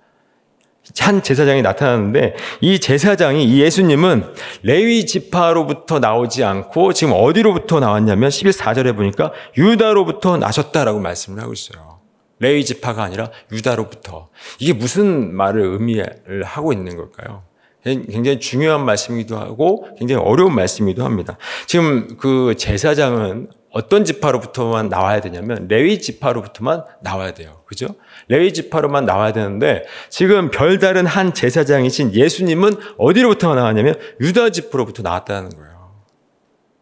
한 1.00 1.24
제사장이 1.24 1.62
나타나는데 1.62 2.36
이 2.60 2.80
제사장이 2.80 3.46
이 3.46 3.62
예수님은 3.62 4.34
레위 4.64 5.06
지파로부터 5.06 6.00
나오지 6.00 6.44
않고 6.44 6.94
지금 6.94 7.14
어디로부터 7.16 7.80
나왔냐면 7.80 8.30
11사절에 8.30 8.96
보니까 8.96 9.32
유다로부터 9.58 10.38
나셨다라고 10.38 11.00
말씀을 11.00 11.42
하고 11.42 11.54
있어요. 11.54 12.01
레위 12.42 12.66
지파가 12.66 13.04
아니라 13.04 13.32
유다로부터 13.52 14.30
이게 14.60 14.74
무슨 14.74 15.34
말을 15.34 15.62
의미를 15.62 16.44
하고 16.44 16.74
있는 16.74 16.98
걸까요? 16.98 17.44
굉장히 17.84 18.40
중요한 18.40 18.86
말씀이기도 18.86 19.38
하고 19.38 19.88
굉장히 19.98 20.22
어려운 20.22 20.54
말씀이기도 20.54 21.06
합니다. 21.06 21.38
지금 21.66 22.18
그 22.18 22.56
제사장은 22.58 23.48
어떤 23.72 24.04
지파로부터만 24.04 24.90
나와야 24.90 25.22
되냐면 25.22 25.68
레위 25.68 26.00
지파로부터만 26.00 26.84
나와야 27.02 27.34
돼요. 27.34 27.62
그죠? 27.66 27.88
레위 28.28 28.54
지파로만 28.54 29.06
나와야 29.06 29.32
되는데 29.32 29.86
지금 30.10 30.52
별다른 30.52 31.06
한 31.06 31.34
제사장이신 31.34 32.14
예수님은 32.14 32.74
어디로부터 32.98 33.56
나왔냐면 33.56 33.98
유다 34.20 34.50
지파로부터 34.50 35.04
나왔다는 35.04 35.52
거예요. 35.52 35.72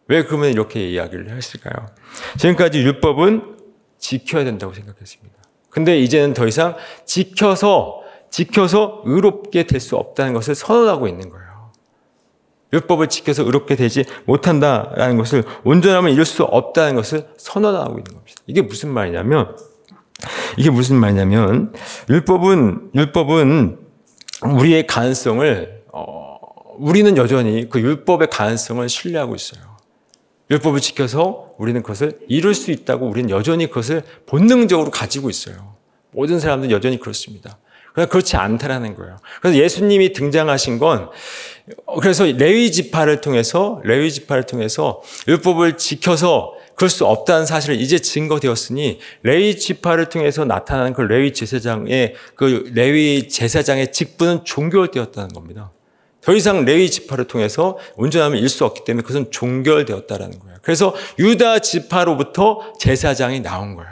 왜 0.08 0.24
그러면 0.24 0.50
이렇게 0.50 0.88
이야기를 0.88 1.30
했을까요? 1.30 1.86
지금까지 2.38 2.80
율법은 2.80 3.58
지켜야 3.98 4.42
된다고 4.44 4.74
생각했습니다. 4.74 5.29
근데 5.70 5.98
이제는 5.98 6.34
더 6.34 6.46
이상 6.46 6.76
지켜서 7.06 8.00
지켜서 8.30 9.02
의롭게 9.04 9.64
될 9.64 9.80
수 9.80 9.96
없다는 9.96 10.34
것을 10.34 10.54
선언하고 10.54 11.08
있는 11.08 11.30
거예요. 11.30 11.70
율법을 12.72 13.08
지켜서 13.08 13.42
의롭게 13.42 13.74
되지 13.74 14.04
못한다라는 14.26 15.16
것을 15.16 15.42
온전함을 15.64 16.12
이룰 16.12 16.24
수 16.24 16.44
없다는 16.44 16.94
것을 16.94 17.26
선언하고 17.36 17.90
있는 17.92 18.04
겁니다. 18.04 18.36
이게 18.46 18.62
무슨 18.62 18.90
말이냐면 18.90 19.56
이게 20.56 20.70
무슨 20.70 20.96
말이냐면 20.96 21.72
율법은 22.08 22.90
율법은 22.94 23.78
우리의 24.42 24.86
가능성을 24.86 25.82
어, 25.92 26.36
우리는 26.78 27.16
여전히 27.16 27.68
그 27.68 27.80
율법의 27.80 28.28
가능성을 28.30 28.88
신뢰하고 28.88 29.34
있어요. 29.34 29.69
율법을 30.50 30.80
지켜서 30.80 31.52
우리는 31.58 31.82
그것을 31.82 32.18
이룰 32.28 32.54
수 32.54 32.70
있다고 32.70 33.06
우리는 33.06 33.30
여전히 33.30 33.68
그것을 33.68 34.02
본능적으로 34.26 34.90
가지고 34.90 35.30
있어요. 35.30 35.76
모든 36.10 36.40
사람들은 36.40 36.74
여전히 36.74 36.98
그렇습니다. 36.98 37.58
그러나 37.92 38.08
그렇지 38.08 38.36
않다라는 38.36 38.94
거예요. 38.94 39.16
그래서 39.40 39.58
예수님이 39.58 40.12
등장하신 40.12 40.78
건 40.78 41.10
그래서 42.00 42.24
레위 42.24 42.70
지파를 42.70 43.20
통해서 43.20 43.80
레위 43.84 44.10
지파를 44.10 44.44
통해서 44.44 45.02
율법을 45.28 45.76
지켜서 45.76 46.54
그럴 46.74 46.88
수 46.88 47.04
없다는 47.04 47.46
사실을 47.46 47.80
이제 47.80 47.98
증거되었으니 47.98 49.00
레위 49.22 49.58
지파를 49.58 50.08
통해서 50.08 50.44
나타나는 50.44 50.94
그 50.94 51.02
레위 51.02 51.32
제사장의 51.32 52.14
그 52.34 52.70
레위 52.74 53.28
제사장의 53.28 53.92
직분은 53.92 54.44
종결되었다는 54.44 55.28
겁니다. 55.28 55.72
더 56.22 56.34
이상 56.34 56.64
레위 56.64 56.90
지파를 56.90 57.26
통해서 57.26 57.78
온전함을 57.96 58.38
잃을 58.38 58.48
수 58.48 58.64
없기 58.64 58.84
때문에 58.84 59.02
그것은 59.02 59.30
종결되었다라는 59.30 60.38
거예요. 60.38 60.56
그래서 60.62 60.94
유다 61.18 61.60
지파로부터 61.60 62.72
제사장이 62.78 63.40
나온 63.40 63.74
거예요. 63.74 63.90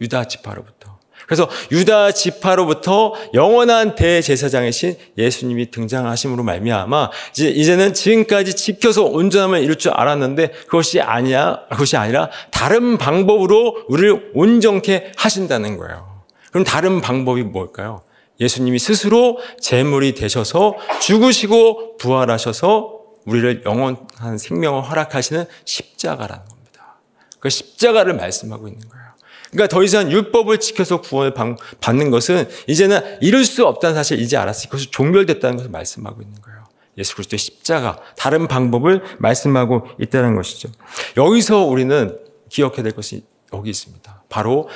유다 0.00 0.24
지파로부터. 0.24 0.90
그래서 1.30 1.48
유다 1.70 2.10
지파로부터 2.10 3.14
영원한 3.34 3.94
대제사장이신 3.94 4.96
예수님이 5.16 5.70
등장하심으로 5.70 6.42
말미암아 6.42 7.10
이제 7.30 7.48
이제는 7.48 7.94
지금까지 7.94 8.56
지켜서 8.56 9.04
온전함을 9.04 9.62
이룰 9.62 9.76
줄 9.76 9.92
알았는데 9.92 10.48
그것이 10.66 11.00
아니야 11.00 11.60
그것이 11.70 11.96
아니라 11.96 12.30
다른 12.50 12.98
방법으로 12.98 13.84
우리를 13.88 14.32
온전케 14.34 15.12
하신다는 15.16 15.76
거예요. 15.76 16.24
그럼 16.50 16.64
다른 16.64 17.00
방법이 17.00 17.44
뭘까요? 17.44 18.02
예수님이 18.40 18.78
스스로 18.78 19.38
제물이 19.60 20.14
되셔서 20.14 20.76
죽으시고 21.02 21.98
부활하셔서 21.98 23.00
우리를 23.26 23.62
영원한 23.66 24.38
생명을 24.38 24.82
허락하시는 24.82 25.44
십자가라는 25.64 26.44
겁니다. 26.46 26.96
그 27.38 27.50
십자가를 27.50 28.14
말씀하고 28.14 28.68
있는 28.68 28.88
거예요. 28.88 29.04
그러니까 29.50 29.68
더 29.68 29.82
이상 29.82 30.10
율법을 30.10 30.58
지켜서 30.58 31.00
구원을 31.00 31.34
받는 31.80 32.10
것은 32.10 32.48
이제는 32.66 33.18
이룰 33.20 33.44
수 33.44 33.66
없다는 33.66 33.96
사실을 33.96 34.22
이제 34.22 34.36
알았으니 34.36 34.70
그것이 34.70 34.90
종결됐다는 34.90 35.56
것을 35.56 35.70
말씀하고 35.70 36.22
있는 36.22 36.40
거예요. 36.40 36.60
예수 36.98 37.14
그리스도의 37.16 37.38
십자가 37.38 37.98
다른 38.16 38.46
방법을 38.46 39.02
말씀하고 39.18 39.86
있다는 40.00 40.36
것이죠. 40.36 40.70
여기서 41.16 41.64
우리는 41.64 42.18
기억해야 42.48 42.82
될 42.82 42.92
것이 42.92 43.24
여기 43.52 43.70
있습니다. 43.70 44.24
바로 44.28 44.68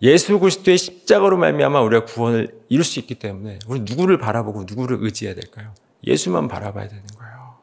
예수 0.00 0.38
그리스도의 0.38 0.78
십자가로 0.78 1.36
말미암아 1.36 1.80
우리가 1.82 2.04
구원을 2.06 2.61
이룰 2.72 2.84
수 2.84 2.98
있기 3.00 3.16
때문에 3.16 3.58
우리 3.66 3.80
누구를 3.80 4.16
바라보고 4.16 4.64
누구를 4.66 4.96
의지해야 5.02 5.34
될까요? 5.34 5.74
예수만 6.06 6.48
바라봐야 6.48 6.88
되는 6.88 7.04
거예요. 7.18 7.58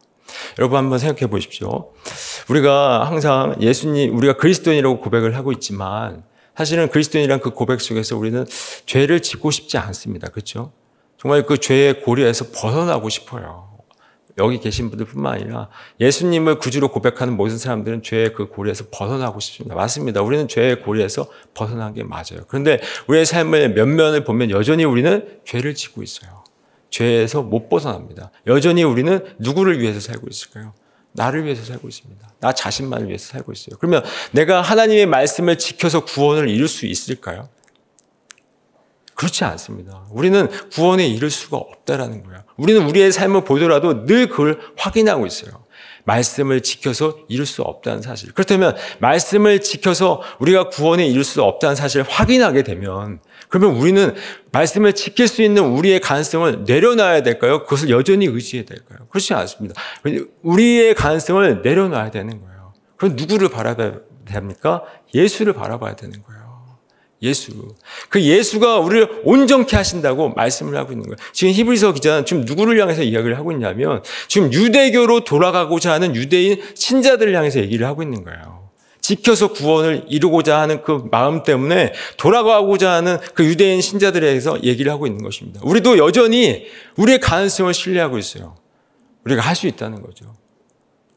여러분 0.59 0.77
한번 0.77 0.99
생각해 0.99 1.27
보십시오. 1.31 1.91
우리가 2.47 3.07
항상 3.07 3.55
예수님 3.59 4.15
우리가 4.15 4.33
그리스도인이라고 4.33 4.99
고백을 4.99 5.35
하고 5.35 5.51
있지만 5.51 6.23
사실은 6.55 6.89
그리스도인이란 6.89 7.39
그 7.39 7.49
고백 7.49 7.81
속에서 7.81 8.17
우리는 8.17 8.45
죄를 8.85 9.23
짓고 9.23 9.49
싶지 9.49 9.79
않습니다. 9.79 10.27
그렇죠? 10.27 10.73
정말 11.17 11.43
그 11.47 11.57
죄의 11.57 12.03
고리에서 12.03 12.51
벗어나고 12.53 13.09
싶어요. 13.09 13.78
여기 14.39 14.59
계신 14.59 14.89
분들뿐만 14.89 15.33
아니라 15.33 15.69
예수님을 15.99 16.57
구주로 16.57 16.89
고백하는 16.89 17.35
모든 17.35 17.57
사람들은 17.57 18.03
죄의 18.03 18.33
그 18.33 18.47
고리에서 18.47 18.85
벗어나고 18.91 19.39
싶습니다. 19.39 19.75
맞습니다. 19.75 20.21
우리는 20.21 20.47
죄의 20.47 20.81
고리에서 20.81 21.27
벗어난 21.53 21.93
게 21.93 22.03
맞아요. 22.03 22.45
그런데 22.47 22.79
우리의 23.07 23.25
삶의 23.25 23.73
면면을 23.73 24.23
보면 24.23 24.49
여전히 24.51 24.85
우리는 24.85 25.39
죄를 25.45 25.75
짓고 25.75 26.01
있어요. 26.03 26.43
죄에서 26.89 27.43
못 27.43 27.69
벗어납니다. 27.69 28.31
여전히 28.47 28.83
우리는 28.83 29.23
누구를 29.37 29.79
위해서 29.79 29.99
살고 29.99 30.27
있을까요? 30.29 30.73
나를 31.11 31.45
위해서 31.45 31.63
살고 31.63 31.87
있습니다. 31.87 32.27
나 32.39 32.53
자신만을 32.53 33.07
위해서 33.07 33.31
살고 33.31 33.51
있어요. 33.51 33.77
그러면 33.79 34.03
내가 34.31 34.61
하나님의 34.61 35.05
말씀을 35.05 35.57
지켜서 35.57 36.05
구원을 36.05 36.49
이룰 36.49 36.67
수 36.67 36.85
있을까요? 36.85 37.49
그렇지 39.19 39.43
않습니다. 39.43 40.05
우리는 40.11 40.47
구원에 40.71 41.05
이를 41.05 41.29
수가 41.29 41.57
없다라는 41.57 42.23
거예요. 42.23 42.43
우리는 42.55 42.87
우리의 42.87 43.11
삶을 43.11 43.43
보더라도 43.43 44.05
늘 44.05 44.29
그걸 44.29 44.57
확인하고 44.77 45.27
있어요. 45.27 45.65
말씀을 46.05 46.61
지켜서 46.61 47.17
이룰 47.27 47.45
수 47.45 47.61
없다는 47.61 48.01
사실. 48.01 48.31
그렇다면 48.31 48.77
말씀을 48.99 49.59
지켜서 49.59 50.21
우리가 50.39 50.69
구원에 50.69 51.05
이룰 51.05 51.25
수 51.25 51.43
없다는 51.43 51.75
사실을 51.75 52.05
확인하게 52.07 52.63
되면 52.63 53.19
그러면 53.49 53.75
우리는 53.75 54.15
말씀을 54.53 54.93
지킬 54.93 55.27
수 55.27 55.41
있는 55.41 55.65
우리의 55.65 55.99
가능성을 55.99 56.63
내려놔야 56.63 57.21
될까요? 57.23 57.65
그것을 57.65 57.89
여전히 57.89 58.25
의지해야 58.25 58.63
될까요? 58.65 58.99
그렇지 59.09 59.33
않습니다. 59.33 59.81
우리의 60.43 60.95
가능성을 60.95 61.61
내려놔야 61.61 62.11
되는 62.11 62.39
거예요. 62.39 62.73
그럼 62.95 63.17
누구를 63.17 63.49
바라봐야 63.49 63.95
됩니까? 64.23 64.83
예수를 65.13 65.51
바라봐야 65.51 65.97
되는 65.97 66.23
거예요. 66.23 66.38
예수. 67.21 67.51
그 68.07 68.21
예수가 68.21 68.79
우리를 68.79 69.21
온전케 69.25 69.75
하신다고 69.75 70.29
말씀을 70.29 70.77
하고 70.77 70.93
있는 70.93 71.05
거예요. 71.07 71.17
지금 71.33 71.53
히브리서 71.53 71.93
기자는 71.93 72.25
지금 72.25 72.43
누구를 72.45 72.79
향해서 72.81 73.03
이야기를 73.03 73.37
하고 73.37 73.51
있냐면 73.51 74.01
지금 74.27 74.53
유대교로 74.53 75.25
돌아가고자 75.25 75.91
하는 75.91 76.15
유대인 76.15 76.61
신자들을 76.75 77.35
향해서 77.35 77.59
얘기를 77.59 77.85
하고 77.85 78.03
있는 78.03 78.23
거예요. 78.23 78.69
지켜서 79.01 79.51
구원을 79.51 80.05
이루고자 80.07 80.59
하는 80.59 80.81
그 80.81 81.07
마음 81.09 81.43
때문에 81.43 81.93
돌아가고자 82.17 82.91
하는 82.91 83.17
그 83.33 83.43
유대인 83.43 83.81
신자들에게서 83.81 84.63
얘기를 84.63 84.91
하고 84.91 85.07
있는 85.07 85.23
것입니다. 85.23 85.59
우리도 85.63 85.97
여전히 85.97 86.67
우리의 86.95 87.19
가능성을 87.19 87.73
신뢰하고 87.73 88.17
있어요. 88.17 88.55
우리가 89.25 89.41
할 89.41 89.55
수 89.55 89.67
있다는 89.67 90.01
거죠. 90.01 90.33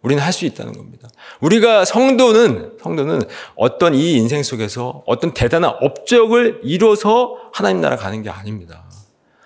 우리는 0.03 0.23
할 0.23 0.33
수 0.33 0.45
있다는 0.45 0.73
겁니다. 0.73 1.09
우리가 1.41 1.85
성도는 1.85 2.73
성도는 2.83 3.23
어떤 3.55 3.95
이 3.95 4.15
인생 4.15 4.43
속에서 4.43 5.03
어떤 5.07 5.33
대단한 5.33 5.75
업적을 5.81 6.61
이뤄서 6.65 7.37
하나님 7.53 7.81
나라 7.81 7.97
가는 7.97 8.23
게 8.23 8.31
아닙니다. 8.31 8.85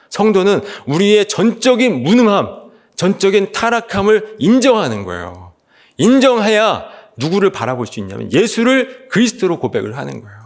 성도는 0.09 0.63
우리의 0.87 1.29
전적인 1.29 2.03
무능함, 2.03 2.71
전적인 2.95 3.53
타락함을 3.53 4.37
인정하는 4.39 5.05
거예요. 5.05 5.53
인정해야 5.99 6.87
누구를 7.17 7.51
바라볼 7.51 7.87
수 7.87 8.01
있냐면 8.01 8.33
예수를 8.33 9.09
그리스도로 9.11 9.59
고백을 9.59 9.97
하는 9.97 10.23
거예요. 10.23 10.37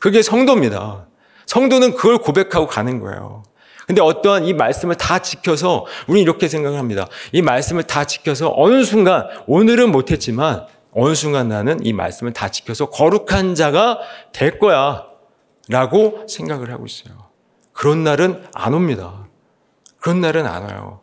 그게 0.00 0.22
성도입니다. 0.22 1.06
성도는 1.46 1.94
그걸 1.94 2.18
고백하고 2.18 2.66
가는 2.66 3.00
거예요. 3.00 3.42
근데 3.92 4.00
어떠한 4.00 4.46
이 4.46 4.54
말씀을 4.54 4.94
다 4.94 5.18
지켜서 5.18 5.84
우리 6.06 6.22
이렇게 6.22 6.48
생각을 6.48 6.78
합니다. 6.78 7.08
이 7.30 7.42
말씀을 7.42 7.82
다 7.82 8.06
지켜서 8.06 8.50
어느 8.56 8.84
순간 8.84 9.26
오늘은 9.46 9.92
못했지만 9.92 10.66
어느 10.94 11.14
순간 11.14 11.48
나는 11.48 11.84
이 11.84 11.92
말씀을 11.92 12.32
다 12.32 12.48
지켜서 12.48 12.88
거룩한 12.88 13.54
자가 13.54 13.98
될 14.32 14.58
거야 14.58 15.04
라고 15.68 16.24
생각을 16.26 16.70
하고 16.72 16.86
있어요. 16.86 17.12
그런 17.74 18.02
날은 18.02 18.42
안 18.54 18.72
옵니다. 18.72 19.26
그런 20.00 20.22
날은 20.22 20.46
안 20.46 20.62
와요. 20.62 21.02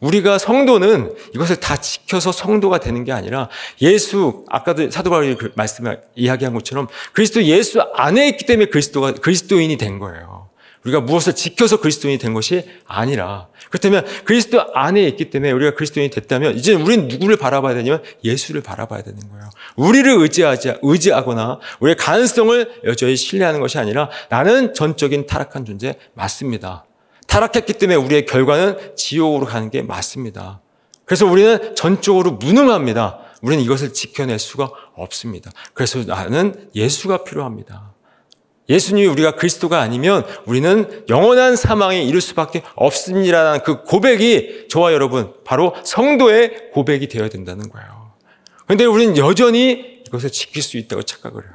우리가 0.00 0.36
성도는 0.36 1.14
이것을 1.34 1.56
다 1.56 1.78
지켜서 1.78 2.32
성도가 2.32 2.80
되는 2.80 3.02
게 3.04 3.12
아니라 3.12 3.48
예수 3.80 4.44
아까도 4.50 4.90
사도 4.90 5.08
바울이 5.08 5.36
그 5.36 5.52
말씀을 5.56 6.02
이야기한 6.14 6.52
것처럼 6.52 6.88
그리스도 7.14 7.42
예수 7.44 7.80
안에 7.94 8.28
있기 8.28 8.44
때문에 8.44 8.68
그리스도가 8.68 9.14
그리스도인이 9.14 9.78
된 9.78 9.98
거예요. 9.98 10.45
우리가 10.86 11.00
무엇을 11.00 11.34
지켜서 11.34 11.78
그리스도인이 11.80 12.18
된 12.18 12.32
것이 12.32 12.64
아니라 12.86 13.48
그렇다면 13.70 14.04
그리스도 14.24 14.62
안에 14.74 15.02
있기 15.08 15.30
때문에 15.30 15.50
우리가 15.52 15.74
그리스도인이 15.74 16.10
됐다면 16.10 16.56
이제 16.56 16.74
우리는 16.74 17.08
누구를 17.08 17.36
바라봐야 17.36 17.74
되냐면 17.74 18.02
예수를 18.24 18.62
바라봐야 18.62 19.02
되는 19.02 19.18
거예요. 19.28 19.50
우리를 19.76 20.10
의지하지 20.10 20.74
의지하거나 20.82 21.58
우리의 21.80 21.96
가능성을 21.96 22.82
여전히 22.84 23.16
신뢰하는 23.16 23.60
것이 23.60 23.78
아니라 23.78 24.08
나는 24.30 24.74
전적인 24.74 25.26
타락한 25.26 25.64
존재 25.64 25.96
맞습니다. 26.14 26.84
타락했기 27.26 27.74
때문에 27.74 27.96
우리의 27.96 28.26
결과는 28.26 28.94
지옥으로 28.96 29.46
가는 29.46 29.70
게 29.70 29.82
맞습니다. 29.82 30.60
그래서 31.04 31.26
우리는 31.26 31.74
전적으로 31.74 32.32
무능합니다. 32.32 33.18
우리는 33.42 33.62
이것을 33.62 33.92
지켜낼 33.92 34.38
수가 34.38 34.70
없습니다. 34.94 35.50
그래서 35.74 36.02
나는 36.04 36.68
예수가 36.74 37.24
필요합니다. 37.24 37.95
예수님이 38.68 39.06
우리가 39.06 39.32
그리스도가 39.32 39.80
아니면 39.80 40.24
우리는 40.44 41.04
영원한 41.08 41.56
사망에 41.56 42.02
이를 42.02 42.20
수밖에 42.20 42.62
없습니다라는 42.74 43.62
그 43.62 43.82
고백이 43.84 44.66
저와 44.68 44.92
여러분 44.92 45.32
바로 45.44 45.74
성도의 45.84 46.70
고백이 46.72 47.08
되어야 47.08 47.28
된다는 47.28 47.68
거예요. 47.68 48.12
그런데 48.64 48.84
우리는 48.84 49.16
여전히 49.16 50.02
이것을 50.06 50.30
지킬 50.30 50.62
수 50.62 50.76
있다고 50.76 51.02
착각을 51.02 51.42
해요. 51.42 51.52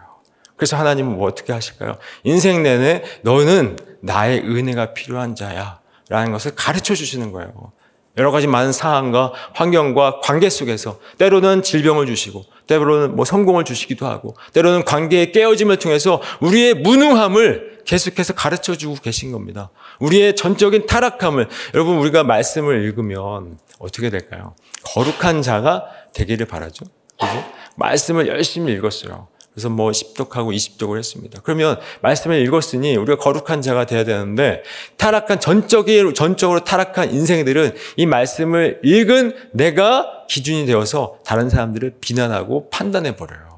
그래서 0.56 0.78
하나님은 0.78 1.18
뭐 1.18 1.28
어떻게 1.28 1.54
하실까요? 1.54 1.98
인생 2.24 2.64
내내 2.64 3.04
너는 3.24 3.78
나의 4.02 4.40
은혜가 4.42 4.94
필요한 4.94 5.36
자야. 5.36 5.82
라는 6.10 6.34
것을 6.34 6.52
가르쳐 6.56 6.94
주시는 6.94 7.32
거예요. 7.32 7.72
여러 8.18 8.32
가지 8.32 8.48
많은 8.48 8.74
상황과 8.74 9.32
환경과 9.54 10.20
관계 10.22 10.50
속에서 10.50 11.00
때로는 11.18 11.64
질병을 11.64 12.06
주시고 12.06 12.44
때로는 12.68 13.16
뭐 13.16 13.26
성공을 13.26 13.64
주시기도 13.64 14.06
하고 14.06 14.36
때로는 14.54 14.84
관계의 14.84 15.32
깨어짐을 15.32 15.78
통해서 15.78 16.22
우리의 16.42 16.76
무능함을 16.76 17.82
계속해서 17.86 18.34
가르쳐 18.34 18.76
주고 18.76 18.96
계신 18.96 19.32
겁니다. 19.32 19.70
우리의 20.00 20.36
전적인 20.36 20.86
타락함을 20.86 21.48
여러분 21.74 21.98
우리가 21.98 22.24
말씀을 22.24 22.84
읽으면 22.84 23.58
어떻게 23.80 24.10
될까요? 24.10 24.56
거룩한 24.84 25.42
자가 25.42 25.86
되기를 26.14 26.46
바라죠. 26.46 26.86
그죠? 27.20 27.46
말씀을 27.76 28.28
열심히 28.28 28.74
읽었어요. 28.74 29.28
그래서 29.54 29.70
뭐 29.70 29.92
10독하고 29.92 30.56
20독을 30.56 30.98
했습니다. 30.98 31.42
그러면 31.44 31.78
말씀을 32.02 32.42
읽었으니 32.42 32.96
우리가 32.96 33.18
거룩한 33.18 33.62
자가 33.62 33.86
돼야 33.86 34.04
되는데 34.04 34.64
타락한 34.98 35.40
전적인 35.40 36.14
전적으로 36.14 36.64
타락한 36.64 37.14
인생들은 37.14 37.76
이 37.98 38.06
말씀을 38.06 38.80
읽은 38.84 39.36
내가 39.52 40.26
기준이 40.30 40.66
되어서 40.66 41.20
다른 41.26 41.50
사람들을 41.50 41.96
비난하고 42.00 42.70
판단해 42.70 43.16
버려요. 43.16 43.52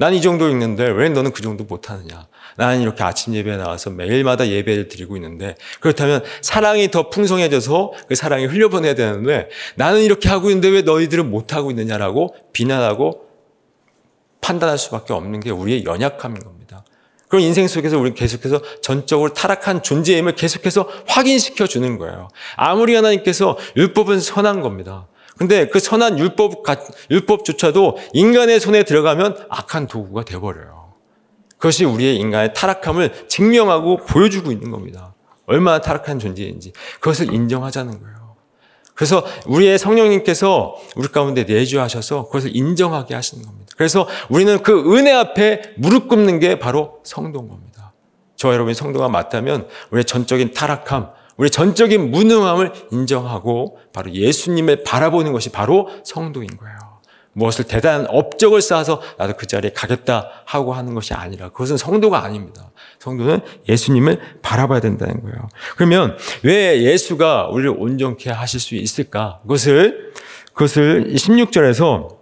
난 0.00 0.14
이 0.14 0.20
정도 0.22 0.48
읽는데 0.48 0.88
왜 0.90 1.08
너는 1.08 1.32
그 1.32 1.42
정도 1.42 1.64
못하느냐? 1.64 2.28
나는 2.56 2.80
이렇게 2.82 3.02
아침 3.02 3.34
예배에 3.34 3.56
나와서 3.56 3.90
매일마다 3.90 4.46
예배를 4.46 4.88
드리고 4.88 5.16
있는데 5.16 5.56
그렇다면 5.80 6.22
사랑이 6.40 6.90
더 6.92 7.10
풍성해져서 7.10 7.92
그 8.08 8.14
사랑이 8.14 8.46
흘려보내야 8.46 8.94
되는데 8.94 9.48
나는 9.74 10.02
이렇게 10.02 10.28
하고 10.28 10.50
있는데 10.50 10.68
왜 10.68 10.82
너희들은 10.82 11.28
못하고 11.30 11.70
있느냐라고 11.70 12.34
비난하고 12.52 13.27
판단할 14.40 14.78
수밖에 14.78 15.12
없는 15.12 15.40
게 15.40 15.50
우리의 15.50 15.84
연약함인 15.84 16.42
겁니다. 16.42 16.84
그럼 17.28 17.42
인생 17.42 17.68
속에서 17.68 17.98
우리는 17.98 18.14
계속해서 18.14 18.60
전적으로 18.80 19.32
타락한 19.34 19.82
존재임을 19.82 20.34
계속해서 20.34 20.88
확인시켜 21.06 21.66
주는 21.66 21.98
거예요. 21.98 22.28
아무리 22.56 22.94
하나님께서 22.94 23.58
율법은 23.76 24.20
선한 24.20 24.62
겁니다. 24.62 25.06
근데 25.36 25.68
그 25.68 25.78
선한 25.78 26.18
율법, 26.18 26.64
율법조차도 27.10 27.98
인간의 28.12 28.58
손에 28.60 28.82
들어가면 28.82 29.46
악한 29.50 29.86
도구가 29.86 30.24
되어버려요. 30.24 30.94
그것이 31.58 31.84
우리의 31.84 32.16
인간의 32.16 32.54
타락함을 32.54 33.28
증명하고 33.28 33.98
보여주고 33.98 34.50
있는 34.50 34.70
겁니다. 34.70 35.14
얼마나 35.46 35.80
타락한 35.80 36.18
존재인지. 36.18 36.72
그것을 36.94 37.32
인정하자는 37.32 38.00
거예요. 38.00 38.36
그래서 38.94 39.24
우리의 39.46 39.78
성령님께서 39.78 40.76
우리 40.96 41.08
가운데 41.08 41.44
내주하셔서 41.44 42.26
그것을 42.26 42.56
인정하게 42.56 43.14
하시는 43.14 43.44
겁니다. 43.44 43.67
그래서 43.78 44.08
우리는 44.28 44.60
그 44.62 44.96
은혜 44.96 45.12
앞에 45.12 45.74
무릎 45.76 46.08
꿇는 46.08 46.40
게 46.40 46.58
바로 46.58 46.98
성도인 47.04 47.48
겁니다. 47.48 47.92
저 48.34 48.52
여러분이 48.52 48.74
성도가 48.74 49.08
맞다면 49.08 49.68
우리의 49.92 50.04
전적인 50.04 50.52
타락함, 50.52 51.10
우리의 51.36 51.50
전적인 51.50 52.10
무능함을 52.10 52.72
인정하고 52.90 53.78
바로 53.92 54.10
예수님을 54.12 54.82
바라보는 54.82 55.32
것이 55.32 55.50
바로 55.50 55.88
성도인 56.02 56.48
거예요. 56.56 56.76
무엇을 57.34 57.66
대단한 57.66 58.08
업적을 58.08 58.60
쌓아서 58.60 59.00
나도 59.16 59.34
그 59.36 59.46
자리에 59.46 59.70
가겠다 59.72 60.28
하고 60.44 60.72
하는 60.72 60.92
것이 60.94 61.14
아니라 61.14 61.50
그것은 61.50 61.76
성도가 61.76 62.24
아닙니다. 62.24 62.72
성도는 62.98 63.42
예수님을 63.68 64.20
바라봐야 64.42 64.80
된다는 64.80 65.22
거예요. 65.22 65.48
그러면 65.76 66.16
왜 66.42 66.82
예수가 66.82 67.50
우리를 67.50 67.76
온전케 67.78 68.30
하실 68.30 68.58
수 68.58 68.74
있을까? 68.74 69.38
그것을 69.42 70.12
그것을 70.52 71.14
16절에서 71.14 72.17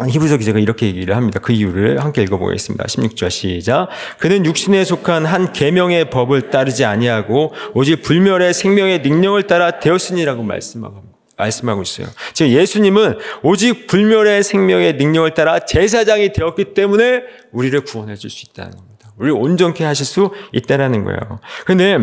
히브리서 0.00 0.38
기자가 0.38 0.58
이렇게 0.58 0.86
얘기를 0.86 1.14
합니다. 1.16 1.38
그 1.38 1.52
이유를 1.52 2.02
함께 2.02 2.22
읽어보겠습니다. 2.22 2.84
16절 2.84 3.30
시작. 3.30 3.88
그는 4.18 4.46
육신에 4.46 4.84
속한 4.84 5.26
한 5.26 5.52
계명의 5.52 6.08
법을 6.10 6.50
따르지 6.50 6.84
아니하고 6.84 7.52
오직 7.74 8.02
불멸의 8.02 8.54
생명의 8.54 9.00
능력을 9.02 9.42
따라 9.46 9.78
되었으니라고 9.80 10.42
말씀하고 10.42 11.02
말씀하고 11.36 11.82
있어요. 11.82 12.06
지금 12.32 12.52
예수님은 12.52 13.18
오직 13.42 13.86
불멸의 13.86 14.42
생명의 14.42 14.94
능력을 14.94 15.34
따라 15.34 15.58
제사장이 15.60 16.32
되었기 16.32 16.72
때문에 16.74 17.22
우리를 17.52 17.78
구원해 17.82 18.16
줄 18.16 18.30
수 18.30 18.46
있다는 18.48 18.72
겁니다. 18.76 19.12
우리를 19.18 19.36
온전케 19.36 19.84
하실 19.84 20.06
수 20.06 20.30
있다라는 20.52 21.04
거예요. 21.04 21.38
근데 21.66 21.98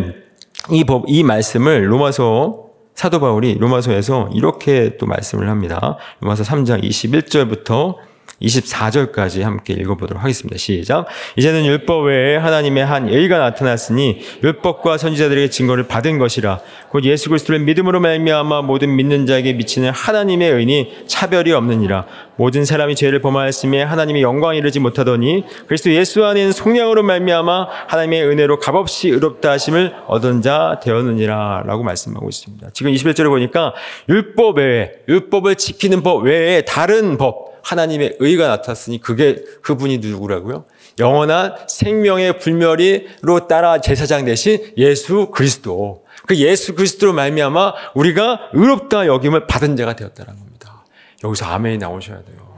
이 0.70 0.84
법, 0.84 1.06
이 1.08 1.24
말씀을 1.24 1.92
로마서 1.92 2.69
사도 3.00 3.22
바울이 3.22 3.58
로마서에서 3.60 4.30
이렇게 4.34 4.98
또 4.98 5.06
말씀을 5.06 5.48
합니다. 5.48 5.96
로마서 6.20 6.44
3장 6.44 6.84
21절부터 6.84 7.96
24절까지 8.42 9.42
함께 9.42 9.74
읽어보도록 9.74 10.24
하겠습니다. 10.24 10.58
시작. 10.58 11.06
이제는 11.36 11.66
율법 11.66 12.06
외에 12.06 12.38
하나님의 12.38 12.86
한 12.86 13.12
예의가 13.12 13.38
나타났으니 13.38 14.22
율법과 14.44 14.98
선지자들에게 14.98 15.50
증거를 15.50 15.88
받은 15.88 16.18
것이라 16.18 16.60
곧 16.90 17.06
예수 17.06 17.30
그리스도를 17.30 17.60
믿음으로 17.62 18.00
말미암아 18.00 18.64
모든 18.64 18.96
믿는 18.96 19.26
자에게 19.26 19.54
미치는 19.54 19.92
하나님의 19.92 20.52
의니 20.52 21.04
차별이 21.08 21.52
없느니라 21.52 22.06
모든 22.36 22.66
사람이 22.66 22.96
죄를 22.96 23.22
범하였음에 23.22 23.84
하나님의 23.84 24.22
영광 24.22 24.56
이르지 24.56 24.80
못하더니 24.80 25.44
그리스도 25.68 25.94
예수 25.94 26.26
안에는 26.26 26.52
속량으로 26.54 27.04
말미암아 27.04 27.68
하나님의 27.88 28.26
은혜로 28.28 28.60
값없이 28.60 29.10
의롭다 29.10 29.52
하심을 29.52 29.94
얻은 30.08 30.42
자 30.42 30.80
되었느니라라고 30.82 31.84
말씀하고 31.84 32.30
있습니다. 32.30 32.70
지금 32.74 32.94
21절에 32.94 33.28
보니까 33.28 33.74
율법 34.08 34.58
외에 34.58 34.92
율법을 35.08 35.56
지키는 35.56 36.02
법 36.02 36.24
외에 36.24 36.62
다른 36.62 37.18
법 37.18 37.49
하나님의 37.64 38.18
의가 38.20 38.48
나타났으니 38.48 39.00
그게 39.02 39.44
그분이 39.62 40.00
누구라고요? 40.00 40.66
영원한 41.00 41.56
생명의 41.68 42.40
불멸이로 42.40 43.48
따라 43.48 43.80
제사장 43.82 44.26
대신 44.26 44.72
예수 44.78 45.28
그리스도. 45.28 46.04
그 46.28 46.36
예수 46.36 46.76
그리스도로 46.76 47.14
말미암아 47.14 47.74
우리가 47.96 48.50
의롭다 48.54 49.08
여김을 49.08 49.48
받은 49.48 49.76
자가 49.78 49.96
되었다는 49.96 50.38
겁니다. 50.38 50.84
여기서 51.24 51.46
아멘이 51.46 51.78
나오셔야 51.78 52.18
돼요. 52.24 52.50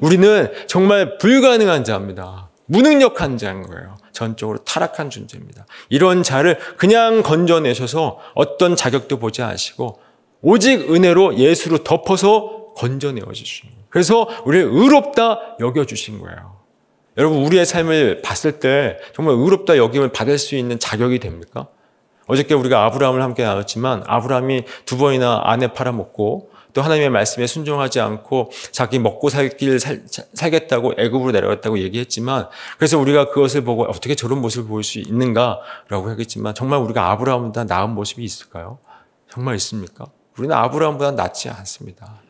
우리는 0.00 0.52
정말 0.66 1.18
불가능한 1.18 1.84
자입니다. 1.84 2.48
무능력한 2.66 3.38
자인 3.38 3.62
거예요. 3.62 3.96
전적으로 4.12 4.58
타락한 4.58 5.10
존재입니다. 5.10 5.66
이런 5.88 6.22
자를 6.22 6.58
그냥 6.76 7.22
건져내셔서 7.22 8.18
어떤 8.34 8.76
자격도 8.76 9.18
보지 9.18 9.42
않으시고 9.42 10.00
오직 10.42 10.92
은혜로 10.92 11.38
예수로 11.38 11.78
덮어서 11.84 12.67
건져내어 12.78 13.32
주십니다. 13.32 13.80
그래서 13.90 14.28
우리를 14.44 14.68
의롭다 14.70 15.56
여겨 15.60 15.84
주신 15.84 16.20
거예요. 16.20 16.56
여러분, 17.16 17.44
우리의 17.44 17.66
삶을 17.66 18.22
봤을 18.22 18.60
때 18.60 18.98
정말 19.14 19.34
의롭다 19.34 19.76
여김을 19.76 20.10
받을 20.10 20.38
수 20.38 20.54
있는 20.54 20.78
자격이 20.78 21.18
됩니까? 21.18 21.66
어저께 22.28 22.54
우리가 22.54 22.84
아브라함을 22.84 23.20
함께 23.22 23.42
나눴지만 23.42 24.04
아브라함이 24.06 24.64
두 24.84 24.98
번이나 24.98 25.40
아내 25.44 25.72
팔아먹고 25.72 26.50
또 26.74 26.82
하나님의 26.82 27.10
말씀에 27.10 27.46
순종하지 27.46 27.98
않고 28.00 28.50
자기 28.70 28.98
먹고 28.98 29.30
살길 29.30 29.80
살, 29.80 30.02
살겠다고 30.34 30.92
애굽으로 30.98 31.32
내려갔다고 31.32 31.78
얘기했지만 31.78 32.48
그래서 32.76 32.98
우리가 32.98 33.30
그것을 33.30 33.64
보고 33.64 33.84
어떻게 33.84 34.14
저런 34.14 34.40
모습을 34.40 34.68
보일 34.68 34.84
수 34.84 34.98
있는가라고 34.98 36.10
하겠지만 36.10 36.54
정말 36.54 36.80
우리가 36.80 37.10
아브라함보다 37.10 37.64
나은 37.64 37.94
모습이 37.94 38.22
있을까요? 38.22 38.78
정말 39.30 39.56
있습니까? 39.56 40.06
우리는 40.36 40.54
아브라함보다 40.54 41.12
낫지 41.12 41.48
않습니다. 41.48 42.20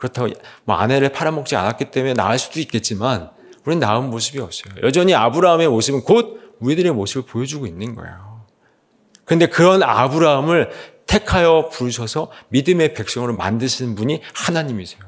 그렇다고 0.00 0.28
뭐 0.64 0.76
아내를 0.76 1.10
팔아먹지 1.10 1.54
않았기 1.54 1.92
때문에 1.92 2.14
나을 2.14 2.38
수도 2.38 2.58
있겠지만 2.58 3.30
우리는 3.64 3.78
나은 3.78 4.10
모습이 4.10 4.40
없어요. 4.40 4.74
여전히 4.82 5.14
아브라함의 5.14 5.68
모습은 5.68 6.02
곧 6.02 6.56
우리들의 6.58 6.92
모습을 6.92 7.22
보여주고 7.30 7.66
있는 7.66 7.94
거예요. 7.94 8.44
그런데 9.24 9.46
그런 9.46 9.82
아브라함을 9.82 10.70
택하여 11.06 11.68
부르셔서 11.70 12.30
믿음의 12.48 12.94
백성으로 12.94 13.36
만드시는 13.36 13.94
분이 13.94 14.22
하나님이세요. 14.34 15.02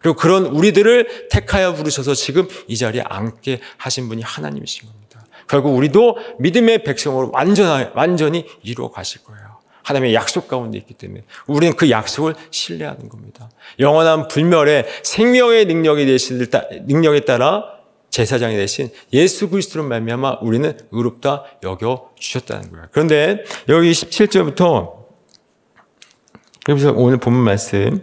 그리고 0.00 0.16
그런 0.16 0.46
우리들을 0.46 1.28
택하여 1.30 1.74
부르셔서 1.74 2.14
지금 2.14 2.48
이 2.66 2.76
자리에 2.76 3.02
앉게 3.02 3.60
하신 3.78 4.08
분이 4.08 4.22
하나님이신 4.22 4.88
겁니다. 4.88 5.24
결국 5.48 5.76
우리도 5.76 6.18
믿음의 6.40 6.82
백성으로 6.82 7.30
완전히, 7.32 8.46
이루어 8.62 8.90
가실 8.90 9.22
거예요. 9.22 9.51
하나님의 9.82 10.14
약속 10.14 10.48
가운데 10.48 10.78
있기 10.78 10.94
때문에 10.94 11.24
우리는 11.46 11.74
그 11.76 11.90
약속을 11.90 12.34
신뢰하는 12.50 13.08
겁니다. 13.08 13.50
영원한 13.78 14.28
불멸의 14.28 14.86
생명의 15.02 15.66
능력이 15.66 16.06
되신 16.06 16.46
능력에 16.86 17.20
따라 17.20 17.64
제사장이 18.10 18.56
되신 18.56 18.90
예수 19.14 19.48
그리스도로 19.48 19.84
말미암아 19.84 20.38
우리는 20.42 20.78
의롭다 20.90 21.44
여겨 21.62 22.10
주셨다는 22.18 22.70
거예요. 22.70 22.86
그런데 22.92 23.42
여기 23.68 23.90
17절부터 23.90 25.02
그래서 26.64 26.92
오늘 26.92 27.16
본문 27.16 27.42
말씀 27.42 28.02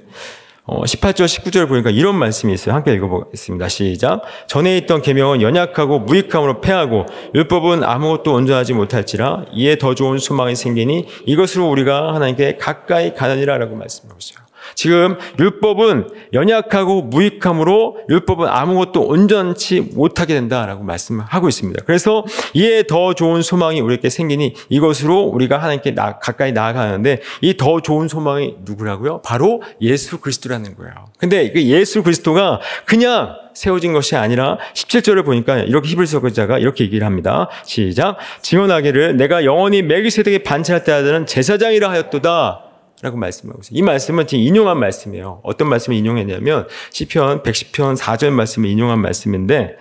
18절, 0.86 1.22
어, 1.22 1.26
19절 1.26 1.68
보니까 1.68 1.90
이런 1.90 2.16
말씀이 2.16 2.54
있어요. 2.54 2.76
함께 2.76 2.94
읽어보겠습니다. 2.94 3.68
시작. 3.70 4.22
전에 4.48 4.78
있던 4.78 5.02
계명은 5.02 5.42
연약하고 5.42 6.00
무익함으로 6.00 6.62
패하고 6.62 7.06
율법은 7.36 7.84
아무것도 7.84 8.34
온전하지 8.34 8.74
못할지라 8.74 9.46
이에 9.54 9.78
더 9.78 9.96
좋은 9.96 10.18
소망이 10.18 10.56
생기니 10.56 11.08
이것으로 11.26 11.70
우리가 11.70 12.14
하나님께 12.14 12.58
가까이 12.58 13.14
가느니라라고 13.14 13.76
말씀하고 13.76 14.18
있어요. 14.20 14.49
지금 14.76 15.18
율법은 15.40 16.10
연약하고 16.34 17.04
무익함으로 17.04 17.98
율법은 18.10 18.48
아무것도 18.48 19.02
온전치 19.04 19.82
못하게 19.94 20.34
된다라고 20.34 20.84
말씀을 20.84 21.26
하고 21.28 21.48
있습니다. 21.50 21.84
그래서 21.86 22.24
이에 22.54 22.84
더 22.84 23.14
좋은 23.14 23.42
소망이 23.42 23.80
우리에게 23.82 24.10
생기니 24.10 24.56
이것으로 24.70 25.22
우리가 25.24 25.58
하나님께 25.58 25.94
나, 25.94 26.18
가까이 26.18 26.52
나아가는데 26.52 27.22
이 27.42 27.60
더 27.60 27.82
좋은 27.82 28.08
소망이 28.08 28.56
누구라고요? 28.64 29.22
바로 29.22 29.62
예수 29.82 30.20
그리스도라는 30.22 30.76
거예요. 30.78 30.94
근데 31.18 31.52
그 31.52 31.62
예수 31.64 32.02
그리스도가 32.04 32.62
그냥 32.86 33.36
세워진 33.54 33.92
것이 33.92 34.16
아니라 34.16 34.58
17절을 34.74 35.26
보니까 35.26 35.58
이렇게 35.58 35.90
히브리서 35.90 36.22
기자가 36.22 36.58
이렇게 36.58 36.86
얘기를 36.86 37.06
합니다. 37.06 37.50
시작. 37.66 38.16
증언하기를 38.42 39.18
내가 39.18 39.44
영원히 39.44 39.82
멜기세덱의 39.82 40.44
반차할 40.44 40.86
때 40.86 40.94
하는 40.94 41.26
제사장이라 41.26 41.90
하였도다. 41.90 42.69
라고 43.02 43.18
말씀하고 43.18 43.62
있어요. 43.62 43.78
이 43.78 43.82
말씀은 43.82 44.28
지금 44.28 44.44
인용한 44.44 44.78
말씀이에요. 44.78 45.40
어떤 45.44 45.70
말씀을 45.70 45.98
인용했냐면 45.98 46.68
시편 46.92 47.44
110편 47.44 47.98
4절 47.98 48.32
말씀을 48.32 48.68
인용한 48.70 49.00
말씀인데 49.00 49.78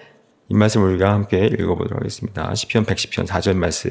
이 0.51 0.55
말씀 0.55 0.83
우리가 0.83 1.13
함께 1.13 1.45
읽어보도록 1.45 2.01
하겠습니다. 2.01 2.55
시편 2.55 2.87
110편 2.87 3.27
4절 3.27 3.55
말씀 3.55 3.91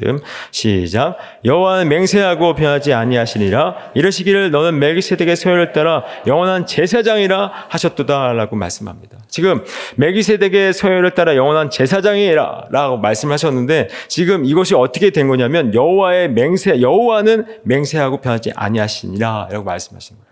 시작 0.50 1.16
여호와는 1.44 1.88
맹세하고 1.88 2.56
변하지 2.56 2.92
아니하시니라 2.94 3.92
이러시기를 3.94 4.50
너는 4.50 4.80
멜기세덱의 4.80 5.36
소열을 5.36 5.72
따라 5.72 6.02
영원한 6.26 6.66
제사장이라 6.66 7.52
하셨도다 7.68 8.32
라고 8.32 8.56
말씀합니다. 8.56 9.18
지금 9.28 9.62
멜기세덱의 9.96 10.72
소열을 10.72 11.12
따라 11.12 11.36
영원한 11.36 11.70
제사장이라 11.70 12.64
라고 12.72 12.96
말씀하셨는데 12.96 13.88
지금 14.08 14.44
이것이 14.44 14.74
어떻게 14.74 15.10
된 15.10 15.28
거냐면 15.28 15.72
여호와의 15.72 16.32
맹세 16.32 16.80
여호와는 16.80 17.60
맹세하고 17.62 18.20
변하지 18.20 18.50
아니하시니라 18.56 19.48
라고 19.52 19.64
말씀하신 19.64 20.16
거예요. 20.16 20.27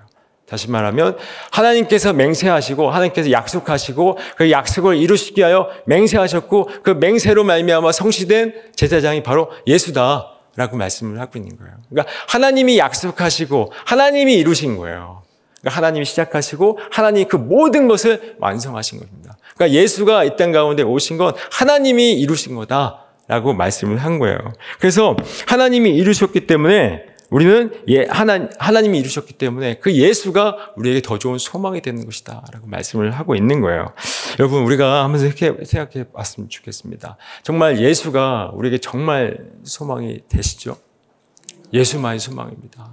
다시 0.49 0.71
말하면 0.71 1.17
하나님께서 1.51 2.13
맹세하시고 2.13 2.91
하나님께서 2.91 3.31
약속하시고 3.33 4.19
그 4.37 4.51
약속을 4.51 4.97
이루시기 4.97 5.41
위하여 5.41 5.69
맹세하셨고 5.87 6.71
그 6.83 6.91
맹세로 6.91 7.43
말미암아 7.45 7.93
성취된 7.93 8.55
제사장이 8.77 9.23
바로 9.25 9.51
예수다라고 9.67 10.77
말씀을 10.77 11.21
하고 11.21 11.39
있는 11.39 11.57
거예요. 11.57 11.73
그러니까 11.91 12.13
하나님이 12.29 12.79
약속하시고 12.79 13.73
하나님이 13.85 14.35
이루신 14.35 14.77
거예요. 14.77 15.23
그러니까 15.61 15.79
하나님이 15.79 16.05
시작하시고 16.05 16.79
하나님이 16.93 17.25
그 17.27 17.37
모든 17.37 17.89
것을 17.89 18.37
완성하신 18.39 19.01
겁니다. 19.01 19.37
그러니까 19.57 19.77
예수가 19.81 20.25
이 20.25 20.37
땅 20.37 20.53
가운데 20.53 20.85
오신 20.85 21.17
건 21.17 21.35
하나님이 21.51 22.13
이루신 22.13 22.55
거다라고 22.55 23.53
말씀을 23.55 23.97
한 23.97 24.21
거예요. 24.21 24.39
그래서 24.79 25.17
하나님이 25.49 25.91
이루셨기 25.97 26.47
때문에 26.47 27.16
우리는 27.31 27.73
예, 27.89 28.05
하나, 28.09 28.49
하나님이 28.59 28.99
이루셨기 28.99 29.35
때문에 29.35 29.79
그 29.81 29.93
예수가 29.93 30.75
우리에게 30.77 31.03
더 31.03 31.19
좋은 31.19 31.39
소망이 31.39 31.81
되는 31.81 32.05
것이다. 32.05 32.45
라고 32.53 32.67
말씀을 32.67 33.11
하고 33.11 33.35
있는 33.35 33.61
거예요. 33.61 33.93
여러분, 34.39 34.63
우리가 34.63 35.03
한번 35.05 35.21
생각해, 35.21 36.05
봤으면 36.13 36.49
좋겠습니다. 36.49 37.17
정말 37.43 37.81
예수가 37.81 38.53
우리에게 38.55 38.79
정말 38.79 39.39
소망이 39.65 40.21
되시죠? 40.29 40.77
예수만이 41.73 42.21
소망입니다. 42.21 42.91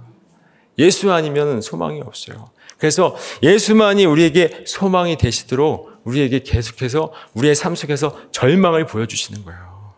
예수 0.78 1.12
아니면 1.12 1.60
소망이 1.60 2.00
없어요. 2.00 2.50
그래서 2.78 3.16
예수만이 3.42 4.04
우리에게 4.04 4.64
소망이 4.66 5.16
되시도록 5.16 5.92
우리에게 6.02 6.40
계속해서 6.40 7.12
우리의 7.34 7.54
삶 7.54 7.76
속에서 7.76 8.18
절망을 8.32 8.86
보여주시는 8.86 9.44
거예요. 9.44 9.94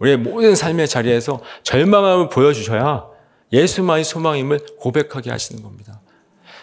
우리의 0.00 0.16
모든 0.18 0.56
삶의 0.56 0.88
자리에서 0.88 1.40
절망함을 1.62 2.28
보여주셔야 2.28 3.13
예수만이 3.54 4.04
소망임을 4.04 4.60
고백하게 4.78 5.30
하시는 5.30 5.62
겁니다. 5.62 6.00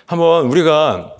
한번 0.05 0.45
우리가 0.47 1.15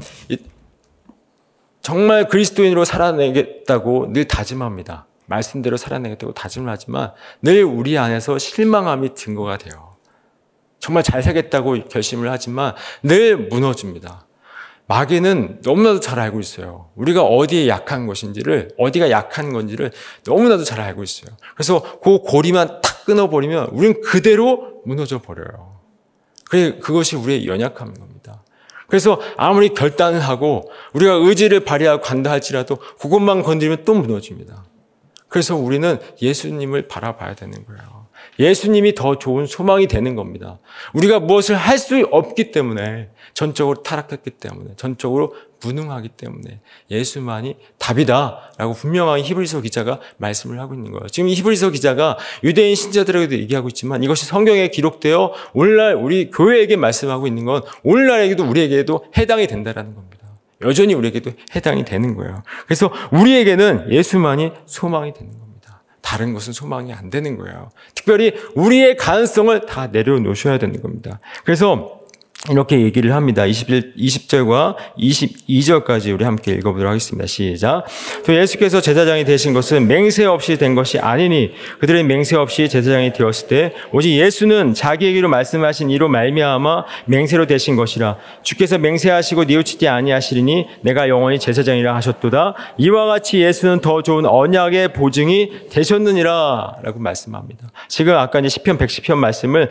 정말 1.82 2.28
그리스도인으로 2.28 2.86
살아내겠다고 2.86 4.12
늘 4.12 4.26
다짐합니다. 4.28 5.08
말씀대로 5.26 5.78
살아내겠다고 5.78 6.34
다짐을 6.34 6.70
하지만 6.70 7.14
늘 7.42 7.64
우리 7.64 7.98
안에서 7.98 8.38
실망함이 8.38 9.16
증거가 9.16 9.58
돼요. 9.58 9.96
정말 10.80 11.04
잘 11.04 11.24
살겠다고 11.24 11.86
결심을 11.86 12.30
하지만 12.30 12.76
늘 13.02 13.38
무너집니다. 13.38 14.26
마귀는 14.88 15.62
너무나도 15.64 16.02
잘 16.02 16.20
알고 16.20 16.42
있어요. 16.42 16.90
우리가 16.96 17.24
어디에 17.24 17.70
약한 17.70 18.08
것인지를, 18.08 18.72
어디가 18.78 19.10
약한 19.10 19.54
건지를 19.54 19.92
너무나도 20.26 20.66
잘 20.66 20.82
알고 20.82 21.02
있어요. 21.02 21.34
그래서 21.56 22.00
그 22.02 22.20
고리만 22.20 22.82
탁 22.82 23.06
끊어버리면 23.06 23.70
우리는 23.72 24.02
그대로 24.02 24.71
무너져 24.84 25.22
버려요. 25.22 25.80
그것이 26.82 27.16
우리의 27.16 27.48
연약함인 27.48 27.94
겁니다. 28.00 28.44
그래서 28.88 29.22
아무리 29.38 29.70
결단을 29.70 30.20
하고 30.20 30.70
우리가 30.94 31.14
의지를 31.14 31.62
발휘하고 31.62 32.02
간다 32.02 32.30
할지라도 32.30 32.78
그것만 33.00 33.42
건드리면 33.42 33.86
또 33.86 33.94
무너집니다. 33.94 34.66
그래서 35.30 35.56
우리는 35.56 35.98
예수님을 36.22 36.90
바라봐야 36.90 37.36
되는 37.36 37.66
거예요. 37.66 38.01
예수님이 38.42 38.96
더 38.96 39.18
좋은 39.20 39.46
소망이 39.46 39.88
되는 39.88 40.16
겁니다. 40.16 40.60
우리가 40.94 41.20
무엇을 41.20 41.56
할 41.56 41.82
수 41.82 42.08
없기 42.12 42.52
때문에 42.52 43.10
전적으로 43.34 43.82
타락했기 43.82 44.30
때문에 44.32 44.72
전적으로 44.78 45.34
무능하기 45.64 46.10
때문에 46.10 46.60
예수만이 46.90 47.56
답이다라고 47.80 48.74
분명하게 48.74 49.24
히브리서 49.24 49.62
기자가 49.62 50.00
말씀을 50.18 50.60
하고 50.60 50.74
있는 50.74 50.92
거예요. 50.92 51.08
지금 51.08 51.30
히브리서 51.30 51.72
기자가 51.72 52.18
유대인 52.44 52.76
신자들에게도 52.76 53.36
얘기하고 53.42 53.68
있지만 53.70 54.04
이것이 54.04 54.26
성경에 54.26 54.68
기록되어 54.70 55.34
오늘날 55.54 55.96
우리 55.96 56.30
교회에게 56.30 56.76
말씀하고 56.76 57.28
있는 57.28 57.46
건 57.46 57.64
오늘날에게도 57.84 58.44
우리에게도 58.44 59.06
해당이 59.18 59.48
된다라는 59.48 59.96
겁니다. 59.96 60.18
여전히 60.62 60.94
우리에게도 60.94 61.32
해당이 61.56 61.86
되는 61.86 62.16
거예요. 62.16 62.44
그래서 62.66 62.92
우리에게는 63.12 63.92
예수만이 63.92 64.52
소망이 64.66 65.14
되는 65.14 65.32
겁니다. 65.32 65.51
다른 66.02 66.34
것은 66.34 66.54
소망이 66.54 66.94
안 66.94 67.10
되는 67.10 67.38
거예요. 67.38 67.72
특별히 67.96 68.34
우리의 68.56 68.98
가능성을 68.98 69.66
다 69.66 69.88
내려놓으셔야 69.88 70.58
되는 70.58 70.82
겁니다. 70.82 71.20
그래서 71.44 72.01
이렇게 72.50 72.82
얘기를 72.82 73.14
합니다. 73.14 73.46
21, 73.46 73.94
20절과 73.96 74.76
22절까지 74.98 76.12
우리 76.12 76.26
함께 76.26 76.54
읽어보도록 76.54 76.90
하겠습니다. 76.90 77.28
시작. 77.28 77.84
또 78.26 78.36
예수께서 78.36 78.82
제사장이 78.82 79.26
되신 79.26 79.54
것은 79.54 79.88
맹세 79.88 80.26
없이 80.26 80.58
된 80.58 80.74
것이 80.74 80.98
아니니 80.98 81.52
그들의 81.80 82.04
맹세 82.04 82.36
없이 82.36 82.68
제사장이 82.68 83.14
되었을 83.14 83.48
때 83.48 83.74
오직 83.92 84.18
예수는 84.18 84.74
자기에게로 84.74 85.30
말씀하신 85.30 85.92
이로 85.92 86.10
말미암아 86.10 86.86
맹세로 87.06 87.46
되신 87.46 87.76
것이라 87.76 88.18
주께서 88.42 88.80
맹세하시고 88.80 89.44
뉘우치지 89.44 89.88
아니하시리니 89.88 90.66
내가 90.82 91.10
영원히 91.10 91.38
제사장이라 91.38 91.94
하셨도다. 91.98 92.56
이와 92.80 93.06
같이 93.06 93.40
예수는 93.40 93.82
더 93.82 94.02
좋은 94.02 94.26
언약의 94.26 94.94
보증이 94.94 95.70
되셨느니라 95.70 96.78
라고 96.82 97.00
말씀합니다. 97.00 97.70
지금 97.88 98.16
아까 98.16 98.40
이제 98.40 98.50
시편 98.50 98.80
110편 98.80 99.18
말씀을 99.18 99.70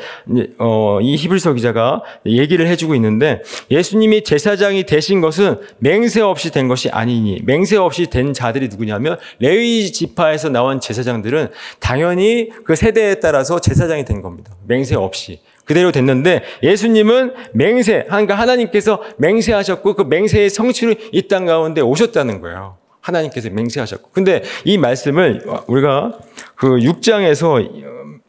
어, 0.58 1.00
이 1.02 1.16
히브리서 1.16 1.54
기자가 1.54 2.02
얘기를 2.26 2.59
얘기를 2.60 2.68
해주고 2.68 2.94
있는데 2.96 3.42
예수님이 3.70 4.22
제사장이 4.22 4.84
되신 4.84 5.20
것은 5.20 5.58
맹세 5.78 6.20
없이 6.20 6.50
된 6.50 6.68
것이 6.68 6.88
아니니 6.90 7.40
맹세 7.44 7.76
없이 7.76 8.06
된 8.06 8.32
자들이 8.32 8.68
누구냐면 8.68 9.18
레위 9.38 9.90
지파에서 9.90 10.50
나온 10.50 10.80
제사장들은 10.80 11.48
당연히 11.80 12.50
그 12.64 12.76
세대에 12.76 13.16
따라서 13.16 13.60
제사장이 13.60 14.04
된 14.04 14.22
겁니다. 14.22 14.52
맹세 14.66 14.94
없이. 14.94 15.40
그대로 15.64 15.92
됐는데 15.92 16.42
예수님은 16.62 17.32
맹세, 17.52 18.04
그러니까 18.08 18.34
하나님께서 18.34 19.02
맹세하셨고 19.18 19.94
그 19.94 20.02
맹세의 20.02 20.50
성취로 20.50 20.94
이 21.12 21.28
땅 21.28 21.46
가운데 21.46 21.80
오셨다는 21.80 22.40
거예요. 22.40 22.76
하나님께서 23.00 23.50
맹세하셨고. 23.50 24.10
근데 24.12 24.42
이 24.64 24.78
말씀을 24.78 25.42
우리가 25.68 26.18
그 26.56 26.66
6장에서 26.76 27.66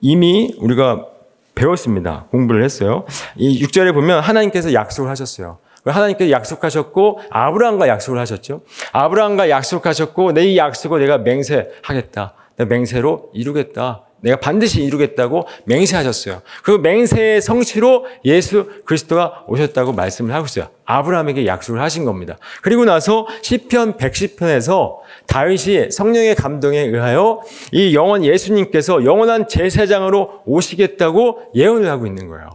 이미 0.01 0.53
우리가 0.59 1.07
배웠습니다. 1.55 2.25
공부를 2.31 2.63
했어요. 2.63 3.05
이 3.35 3.63
6절에 3.63 3.93
보면 3.93 4.19
하나님께서 4.21 4.73
약속을 4.73 5.09
하셨어요. 5.09 5.57
하나님께서 5.85 6.29
약속하셨고 6.31 7.19
아브라함과 7.31 7.87
약속을 7.87 8.19
하셨죠. 8.19 8.61
아브라함과 8.91 9.49
약속하셨고 9.49 10.31
내 10.33 10.45
이 10.45 10.57
약속을 10.57 10.99
내가 11.01 11.17
맹세하겠다. 11.19 12.33
내 12.57 12.65
맹세로 12.65 13.29
이루겠다. 13.33 14.03
내가 14.21 14.37
반드시 14.39 14.83
이루겠다고 14.83 15.47
맹세하셨어요. 15.65 16.41
그 16.63 16.71
맹세의 16.71 17.41
성취로 17.41 18.05
예수 18.25 18.69
그리스도가 18.85 19.43
오셨다고 19.47 19.93
말씀을 19.93 20.33
하고 20.33 20.45
있어요. 20.45 20.69
아브라함에게 20.85 21.45
약속을 21.45 21.81
하신 21.81 22.05
겁니다. 22.05 22.37
그리고 22.61 22.85
나서 22.85 23.27
시편 23.41 23.97
110편에서 23.97 24.97
다윗이 25.27 25.91
성령의 25.91 26.35
감동에 26.35 26.79
의하여 26.79 27.41
이 27.71 27.95
영원 27.95 28.23
예수님께서 28.23 29.05
영원한 29.05 29.47
제사장으로 29.47 30.41
오시겠다고 30.45 31.51
예언을 31.55 31.89
하고 31.89 32.05
있는 32.05 32.27
거예요. 32.27 32.49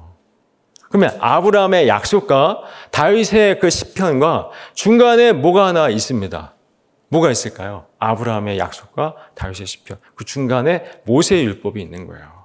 그러면 0.89 1.17
아브라함의 1.21 1.89
약속과 1.89 2.61
다윗의 2.91 3.59
그 3.61 3.71
시편과 3.71 4.51
중간에 4.75 5.33
뭐가 5.33 5.67
하나 5.67 5.89
있습니다. 5.89 6.56
뭐가 7.17 7.31
있을까요? 7.31 7.87
아브라함의 7.99 8.59
약속과 8.59 9.15
다윗의 9.35 9.67
시편. 9.67 9.99
그 10.15 10.25
중간에 10.25 10.85
모세의 11.05 11.45
율법이 11.45 11.81
있는 11.81 12.07
거예요. 12.07 12.37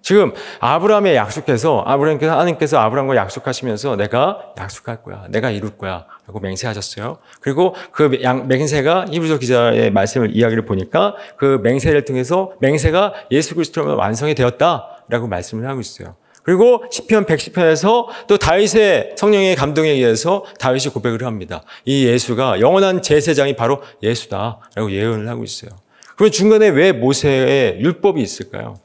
지금 0.00 0.32
아브라함에 0.60 1.16
약속해서 1.16 1.82
아브라함께서 1.86 2.32
하나님께서 2.32 2.78
아브라함과 2.78 3.16
약속하시면서 3.16 3.96
내가 3.96 4.52
약속할 4.58 5.02
거야. 5.02 5.26
내가 5.30 5.50
이룰 5.50 5.78
거야. 5.78 6.04
라고 6.26 6.40
맹세하셨어요. 6.40 7.18
그리고 7.40 7.74
그 7.90 8.02
맹세가 8.46 9.06
히브리서 9.10 9.38
기자의 9.38 9.90
말씀을 9.90 10.36
이야기를 10.36 10.66
보니까 10.66 11.16
그 11.38 11.58
맹세를 11.62 12.04
통해서 12.04 12.52
맹세가 12.60 13.14
예수 13.30 13.54
그리스도로 13.54 13.96
완성이 13.96 14.34
되었다라고 14.34 15.26
말씀을 15.26 15.66
하고 15.66 15.80
있어요. 15.80 16.16
그리고 16.44 16.84
시편 16.90 17.26
110편에서 17.26 18.06
또 18.28 18.36
다윗의 18.36 19.14
성령의 19.16 19.56
감동에 19.56 19.90
의해서 19.90 20.44
다윗이 20.60 20.92
고백을 20.92 21.24
합니다. 21.24 21.62
이 21.84 22.06
예수가 22.06 22.60
영원한 22.60 23.02
제사장이 23.02 23.56
바로 23.56 23.82
예수다라고 24.02 24.92
예언을 24.92 25.28
하고 25.28 25.42
있어요. 25.42 25.70
그럼 26.16 26.30
중간에 26.30 26.68
왜 26.68 26.92
모세의 26.92 27.80
율법이 27.80 28.20
있을까요? 28.20 28.76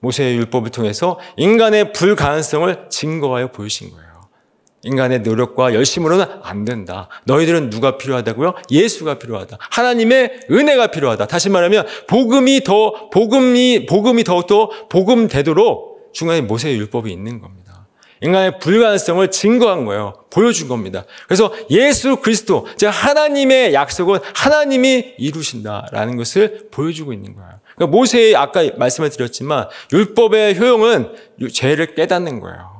모세의 0.00 0.36
율법을 0.36 0.70
통해서 0.70 1.18
인간의 1.36 1.92
불가능성을 1.92 2.86
증거하여 2.90 3.52
보이신 3.52 3.90
거예요. 3.90 4.08
인간의 4.82 5.20
노력과 5.20 5.74
열심으로는 5.74 6.24
안 6.42 6.64
된다. 6.64 7.08
너희들은 7.24 7.70
누가 7.70 7.96
필요하다고요? 7.96 8.54
예수가 8.70 9.18
필요하다. 9.18 9.58
하나님의 9.70 10.40
은혜가 10.50 10.88
필요하다. 10.88 11.26
다시 11.26 11.48
말하면 11.48 11.86
복음이 12.06 12.62
더 12.64 13.10
복음이 13.10 13.86
복음이 13.86 14.24
더욱더 14.24 14.70
복음 14.88 15.26
되도록 15.28 15.97
중간에 16.18 16.40
모세의 16.40 16.76
율법이 16.78 17.12
있는 17.12 17.40
겁니다. 17.40 17.86
인간의 18.22 18.58
불가능성을 18.58 19.30
증거한 19.30 19.84
거예요. 19.84 20.24
보여준 20.30 20.66
겁니다. 20.66 21.04
그래서 21.28 21.54
예수 21.70 22.16
그리스도, 22.16 22.66
즉 22.76 22.88
하나님의 22.88 23.72
약속은 23.72 24.18
하나님이 24.34 25.14
이루신다라는 25.16 26.16
것을 26.16 26.70
보여주고 26.72 27.12
있는 27.12 27.36
거예요. 27.36 27.60
그러니까 27.76 27.96
모세의 27.96 28.34
아까 28.34 28.68
말씀을 28.76 29.10
드렸지만 29.10 29.68
율법의 29.92 30.58
효용은 30.58 31.14
죄를 31.52 31.94
깨닫는 31.94 32.40
거예요. 32.40 32.77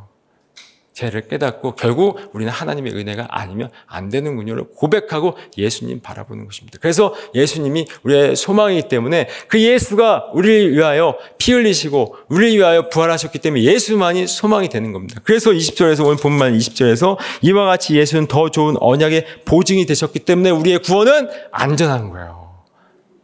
죄를 0.98 1.28
깨닫고 1.28 1.76
결국 1.76 2.18
우리는 2.32 2.52
하나님의 2.52 2.92
은혜가 2.92 3.28
아니면 3.30 3.70
안 3.86 4.08
되는군요를 4.08 4.64
고백하고 4.74 5.36
예수님 5.56 6.00
바라보는 6.00 6.44
것입니다. 6.44 6.78
그래서 6.80 7.14
예수님이 7.36 7.86
우리의 8.02 8.34
소망이기 8.34 8.88
때문에 8.88 9.28
그 9.46 9.60
예수가 9.62 10.30
우리를 10.34 10.72
위하여 10.72 11.16
피 11.38 11.52
흘리시고 11.52 12.16
우리를 12.28 12.56
위하여 12.56 12.88
부활하셨기 12.88 13.38
때문에 13.38 13.62
예수만이 13.62 14.26
소망이 14.26 14.68
되는 14.68 14.92
겁니다. 14.92 15.20
그래서 15.22 15.52
20절에서 15.52 16.04
오늘 16.04 16.16
본문 16.16 16.58
20절에서 16.58 17.16
이와 17.42 17.66
같이 17.66 17.96
예수는 17.96 18.26
더 18.26 18.50
좋은 18.50 18.74
언약의 18.80 19.44
보증이 19.44 19.86
되셨기 19.86 20.20
때문에 20.20 20.50
우리의 20.50 20.80
구원은 20.80 21.28
안전한 21.52 22.10
거예요. 22.10 22.64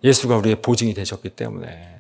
예수가 0.05 0.37
우리의 0.37 0.57
보증이 0.63 0.95
되셨기 0.95 1.31
때문에. 1.31 1.94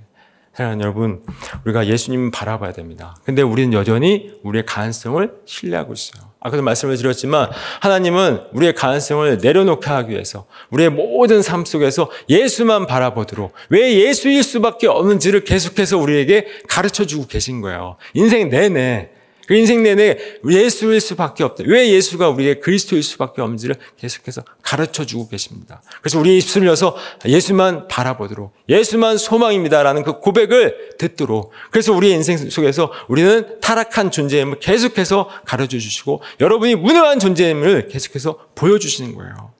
사랑하는 0.55 0.83
여러분, 0.83 1.21
우리가 1.64 1.87
예수님 1.87 2.31
바라봐야 2.31 2.73
됩니다. 2.73 3.17
근데 3.25 3.43
우리는 3.43 3.73
여전히 3.73 4.33
우리의 4.45 4.64
가능성을 4.64 5.33
신뢰하고 5.45 5.93
있어요. 5.93 6.31
아까도 6.38 6.62
말씀을 6.62 6.97
드렸지만 6.97 7.51
하나님은 7.81 8.40
우리의 8.53 8.75
가능성을 8.75 9.38
내려놓게 9.38 9.90
하기 9.90 10.12
위해서 10.12 10.47
우리의 10.71 10.90
모든 10.90 11.43
삶 11.43 11.64
속에서 11.64 12.11
예수만 12.29 12.87
바라보도록 12.87 13.53
왜 13.71 13.95
예수일 13.95 14.43
수밖에 14.45 14.87
없는지를 14.87 15.43
계속해서 15.43 15.99
우리에게 15.99 16.47
가르쳐 16.69 17.05
주고 17.05 17.27
계신 17.27 17.61
거예요. 17.61 17.97
인생 18.12 18.49
내내 18.49 19.11
그 19.47 19.55
인생 19.55 19.83
내내 19.83 20.19
예수일 20.49 21.01
수밖에 21.01 21.45
없다. 21.45 21.65
왜 21.67 21.91
예수가 21.91 22.29
우리의 22.31 22.61
그리스도일 22.61 23.03
수밖에 23.03 23.43
없는지를 23.43 23.77
계속해서 23.99 24.43
가르쳐 24.63 25.05
주고 25.05 25.29
계십니다. 25.29 25.83
그래서 26.01 26.19
우리 26.19 26.37
입술을 26.39 26.67
여서 26.67 26.97
예수만 27.27 27.89
바라보도록 27.89 28.55
예수만 28.69 29.19
소망입니다라는 29.19 30.03
그 30.03 30.21
고백을 30.21 30.97
듣도록 30.99 31.53
그래서 31.71 31.93
우리의 31.93 32.15
인생 32.15 32.37
속에서 32.37 32.93
우리는 33.09 33.61
타락한 33.61 34.11
존재임을 34.11 34.61
계속해서 34.61 35.29
가르쳐 35.45 35.79
주시고 35.79 36.23
여러분이 36.41 36.77
무능한 36.77 37.19
존재임을 37.19 37.89
계속해서 37.89 38.39
보여주시는 38.55 39.15
거예요. 39.15 39.53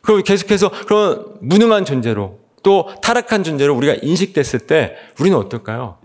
그럼 0.00 0.22
계속해서 0.22 0.70
그런 0.86 1.24
무능한 1.40 1.84
존재로 1.84 2.38
또 2.62 2.90
타락한 3.02 3.44
존재로 3.44 3.74
우리가 3.74 3.96
인식됐을 4.02 4.60
때 4.60 4.96
우리는 5.18 5.36
어떨까요? 5.36 5.98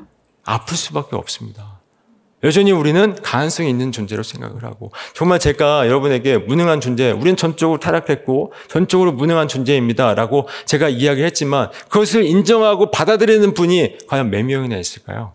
아플 0.43 0.75
수밖에 0.75 1.15
없습니다. 1.15 1.68
여전히 2.43 2.71
우리는 2.71 3.15
가능성이 3.21 3.69
있는 3.69 3.91
존재로 3.91 4.23
생각을 4.23 4.63
하고 4.63 4.91
정말 5.13 5.39
제가 5.39 5.87
여러분에게 5.87 6.37
무능한 6.37 6.79
존재, 6.79 7.11
우리는 7.11 7.35
전적으로 7.35 7.79
타락했고 7.79 8.53
전적으로 8.69 9.11
무능한 9.11 9.47
존재입니다라고 9.47 10.47
제가 10.65 10.89
이야기를 10.89 11.25
했지만 11.27 11.69
그것을 11.89 12.23
인정하고 12.23 12.91
받아들이는 12.91 13.53
분이 13.53 14.07
과연 14.07 14.29
몇 14.29 14.43
명이나 14.43 14.77
있을까요? 14.77 15.33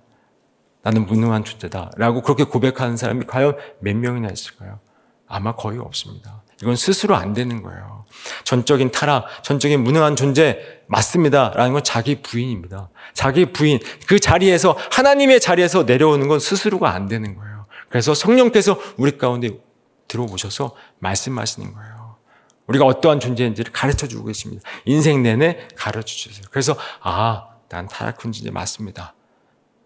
나는 0.82 1.06
무능한 1.06 1.44
존재다라고 1.44 2.22
그렇게 2.22 2.44
고백하는 2.44 2.96
사람이 2.96 3.26
과연 3.26 3.56
몇 3.80 3.96
명이나 3.96 4.28
있을까요? 4.28 4.80
아마 5.26 5.54
거의 5.54 5.78
없습니다. 5.78 6.42
이건 6.62 6.76
스스로 6.76 7.16
안 7.16 7.32
되는 7.32 7.62
거예요. 7.62 8.03
전적인 8.44 8.90
타락, 8.90 9.26
전적인 9.42 9.82
무능한 9.82 10.16
존재 10.16 10.58
맞습니다. 10.86 11.52
라는 11.54 11.72
건 11.72 11.82
자기 11.82 12.22
부인입니다. 12.22 12.90
자기 13.12 13.46
부인, 13.46 13.80
그 14.06 14.18
자리에서, 14.18 14.76
하나님의 14.90 15.40
자리에서 15.40 15.84
내려오는 15.84 16.28
건 16.28 16.40
스스로가 16.40 16.92
안 16.92 17.08
되는 17.08 17.34
거예요. 17.34 17.66
그래서 17.88 18.14
성령께서 18.14 18.78
우리 18.96 19.16
가운데 19.18 19.50
들어오셔서 20.08 20.74
말씀하시는 20.98 21.72
거예요. 21.72 22.16
우리가 22.66 22.84
어떠한 22.86 23.20
존재인지를 23.20 23.72
가르쳐 23.72 24.06
주고 24.06 24.24
계십니다. 24.24 24.62
인생 24.84 25.22
내내 25.22 25.68
가르쳐 25.76 26.06
주세요. 26.06 26.44
그래서, 26.50 26.76
아, 27.00 27.48
난 27.68 27.88
타락한 27.88 28.32
존재 28.32 28.50
맞습니다. 28.50 29.14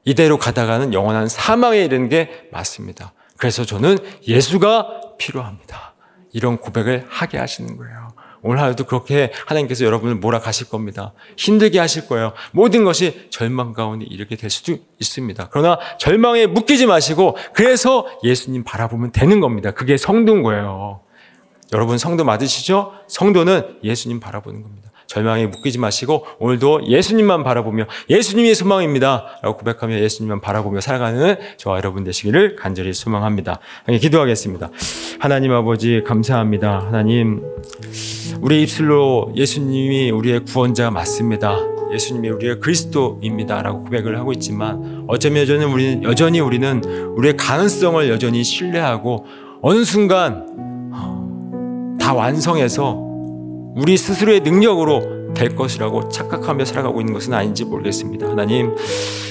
이대로 0.04 0.38
가다가는 0.38 0.94
영원한 0.94 1.28
사망에 1.28 1.84
이르는 1.84 2.08
게 2.08 2.48
맞습니다. 2.52 3.12
그래서 3.36 3.64
저는 3.64 3.98
예수가 4.26 5.16
필요합니다. 5.18 5.94
이런 6.32 6.56
고백을 6.58 7.06
하게 7.08 7.38
하시는 7.38 7.76
거예요. 7.76 8.08
오늘 8.42 8.61
하루도 8.61 8.85
그렇게 8.85 9.33
하나님께서 9.46 9.85
여러분을 9.85 10.16
몰아가실 10.16 10.68
겁니다. 10.68 11.12
힘들게 11.37 11.79
하실 11.79 12.07
거예요. 12.07 12.33
모든 12.53 12.85
것이 12.85 13.29
절망 13.31 13.72
가운데 13.72 14.05
이르게 14.09 14.37
될 14.37 14.51
수도 14.51 14.77
있습니다. 14.98 15.48
그러나 15.51 15.79
절망에 15.98 16.46
묶이지 16.46 16.87
마시고 16.87 17.37
그래서 17.53 18.07
예수님 18.22 18.64
바라보면 18.64 19.12
되는 19.12 19.40
겁니다. 19.40 19.70
그게 19.72 19.96
성도인 19.96 20.42
거예요. 20.42 21.01
여러분 21.72 21.98
성도 21.98 22.24
맞으시죠? 22.24 22.92
성도는 23.09 23.79
예수님 23.85 24.20
바라보는 24.20 24.62
겁니다. 24.62 24.90
절망에 25.09 25.47
묶이지 25.47 25.79
마시고 25.79 26.27
오늘도 26.38 26.87
예수님만 26.87 27.42
바라보며 27.42 27.87
예수님이 28.11 28.55
소망입니다. 28.55 29.38
라고 29.42 29.57
고백하며 29.57 29.99
예수님만 29.99 30.40
바라보며 30.40 30.81
살아가는 30.81 31.37
저와 31.57 31.79
여러분 31.79 32.05
되시기를 32.05 32.57
간절히 32.57 32.92
소망합니다. 32.92 33.59
기도하겠습니다. 33.88 34.71
하나님 35.18 35.53
아버지 35.53 36.03
감사합니다. 36.07 36.81
하나님 36.87 37.42
우리 38.40 38.62
입술로 38.62 39.33
예수님이 39.35 40.11
우리의 40.11 40.44
구원자 40.44 40.90
맞습니다. 40.90 41.59
예수님이 41.90 42.29
우리의 42.29 42.61
그리스도입니다라고 42.61 43.85
고백을 43.85 44.18
하고 44.18 44.33
있지만 44.33 45.07
어쩌면 45.09 45.42
여전히 45.42 45.64
우리는 45.64 46.03
여전히 46.05 46.38
우리는 46.38 46.85
우리의 47.16 47.38
가능성을 47.38 48.11
여전히 48.11 48.44
신뢰하고 48.44 49.25
어느 49.62 49.85
순간 49.85 50.47
다 51.99 52.12
완성해서 52.12 53.08
우리 53.78 53.96
스스로의 53.96 54.40
능력으로 54.40 55.34
될 55.34 55.54
것이라고 55.54 56.08
착각하며 56.08 56.64
살아가고 56.64 57.00
있는 57.00 57.14
것은 57.14 57.32
아닌지 57.32 57.64
모르겠습니다. 57.64 58.28
하나님, 58.28 58.74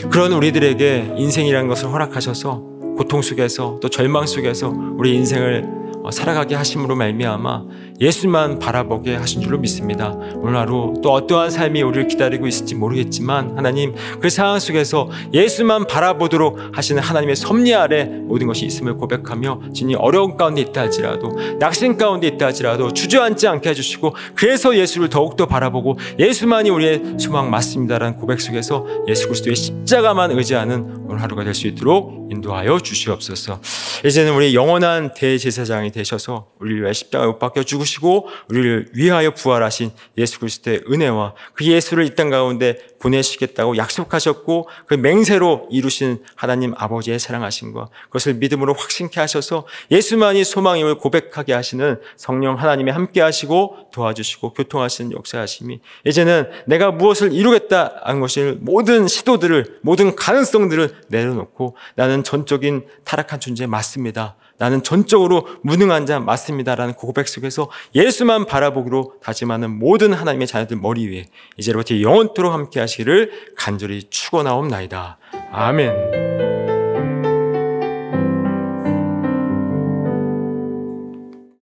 그런 0.10 0.32
우리들에게 0.32 1.16
인생이라는 1.18 1.68
것을 1.68 1.92
허락하셔서 1.92 2.64
고통 2.98 3.22
속에서 3.22 3.78
또 3.82 3.90
절망 3.90 4.26
속에서 4.26 4.74
우리 4.98 5.16
인생을 5.16 5.66
어, 6.04 6.12
살아가게 6.12 6.56
하심으로 6.56 6.96
말미암아 6.96 7.66
예수만 8.00 8.60
바라보게 8.60 9.16
하신 9.16 9.42
줄로 9.42 9.58
믿습니다. 9.58 10.12
오늘 10.36 10.56
하루 10.56 10.94
또 11.04 11.12
어떠한 11.12 11.50
삶이 11.50 11.82
우리를 11.82 12.08
기다리고 12.08 12.48
있을지 12.48 12.76
모르겠지만 12.76 13.58
하나님 13.58 13.94
그 14.22 14.30
상황 14.30 14.60
속에서 14.60 15.10
예수만 15.34 15.88
바라보도록 15.88 16.60
하시는 16.74 17.02
하나님의 17.02 17.36
섭리 17.36 17.76
아래 17.76 18.06
모든 18.06 18.48
것이 18.48 18.66
있음을 18.66 18.96
고백하며 18.96 19.74
진이 19.74 19.96
어려운 19.96 20.38
가운데 20.38 20.62
있다 20.62 20.82
할지라도 20.82 21.38
낙심 21.60 21.98
가운데 21.98 22.28
있다 22.28 22.46
할지라도 22.46 22.94
주저앉지 22.94 23.48
않게 23.48 23.70
해주시고 23.72 24.16
그래서 24.36 24.78
예수를 24.78 25.10
더욱더 25.10 25.48
바라보고 25.48 25.98
예수만이 26.18 26.70
우리의 26.70 27.16
소망 27.20 27.50
맞습니다라는 27.50 28.18
고백 28.18 28.40
속에서 28.40 28.86
예수 29.08 29.28
그리스도의 29.28 29.56
십자가만 29.56 30.32
의지하는 30.32 31.06
오늘 31.08 31.22
하루가 31.22 31.44
될 31.44 31.58
수 31.58 31.68
있도록 31.68 32.28
인도하여 32.30 32.80
주시옵소서. 32.80 33.60
이제는 34.06 34.34
우리 34.34 34.54
영원한 34.54 35.14
대제사장이 35.14 35.92
되셔서 35.92 36.48
우리를 36.60 36.84
위해 36.84 36.94
십자가에 36.94 37.28
못 37.28 37.40
박혀 37.40 37.64
죽으 37.64 37.84
시고 37.88 38.30
우리를 38.50 38.92
위하여 38.94 39.32
부활하신 39.32 39.90
예수 40.18 40.40
그리스도의 40.40 40.84
은혜와 40.92 41.34
그 41.54 41.66
예수를 41.66 42.06
이 42.06 42.18
땅 42.18 42.32
가운데 42.32 42.80
보내시겠다고 43.00 43.78
약속하셨고 43.78 44.70
그 44.88 44.96
맹세로 44.96 45.68
이루신 45.70 46.24
하나님 46.36 46.74
아버지의 46.76 47.20
사랑하심과 47.20 47.90
그것을 48.06 48.34
믿음으로 48.36 48.74
확신케 48.74 49.20
하셔서 49.20 49.68
예수만이 49.92 50.44
소망임을 50.44 50.96
고백하게 50.96 51.54
하시는 51.54 52.00
성령 52.16 52.58
하나님의 52.58 52.94
함께 52.94 53.22
하시고 53.22 53.90
도와주시고 53.94 54.54
교통하시는 54.54 55.12
역사하심이 55.12 55.80
이제는 56.06 56.50
내가 56.66 56.90
무엇을 56.92 57.34
이루겠다 57.34 58.02
하는 58.04 58.20
것을 58.20 58.58
모든 58.62 59.08
시도들을 59.08 59.80
모든 59.84 60.16
가능성들을 60.16 61.04
내려놓고 61.10 61.76
나는 61.96 62.24
전적인 62.24 62.88
타락한 63.04 63.40
존재 63.40 63.68
맞습니다. 63.68 64.36
나는 64.58 64.84
전적으로 64.84 65.48
무능한 65.62 66.06
자 66.06 66.20
맞습니다라는 66.20 66.94
그 66.94 67.02
고백 67.02 67.28
속에서 67.28 67.70
예수만 67.96 68.46
바라보기로 68.46 69.14
다짐하는 69.22 69.78
모든 69.78 70.14
하나님의 70.14 70.48
자녀들 70.48 70.78
머리 70.78 71.08
위에 71.08 71.26
이제로부터 71.58 72.02
영원토록 72.02 72.54
함께 72.54 72.80
하시기를 72.80 73.32
간절히 73.56 74.04
축원하옵나이다. 74.10 75.18
아멘. 75.52 76.37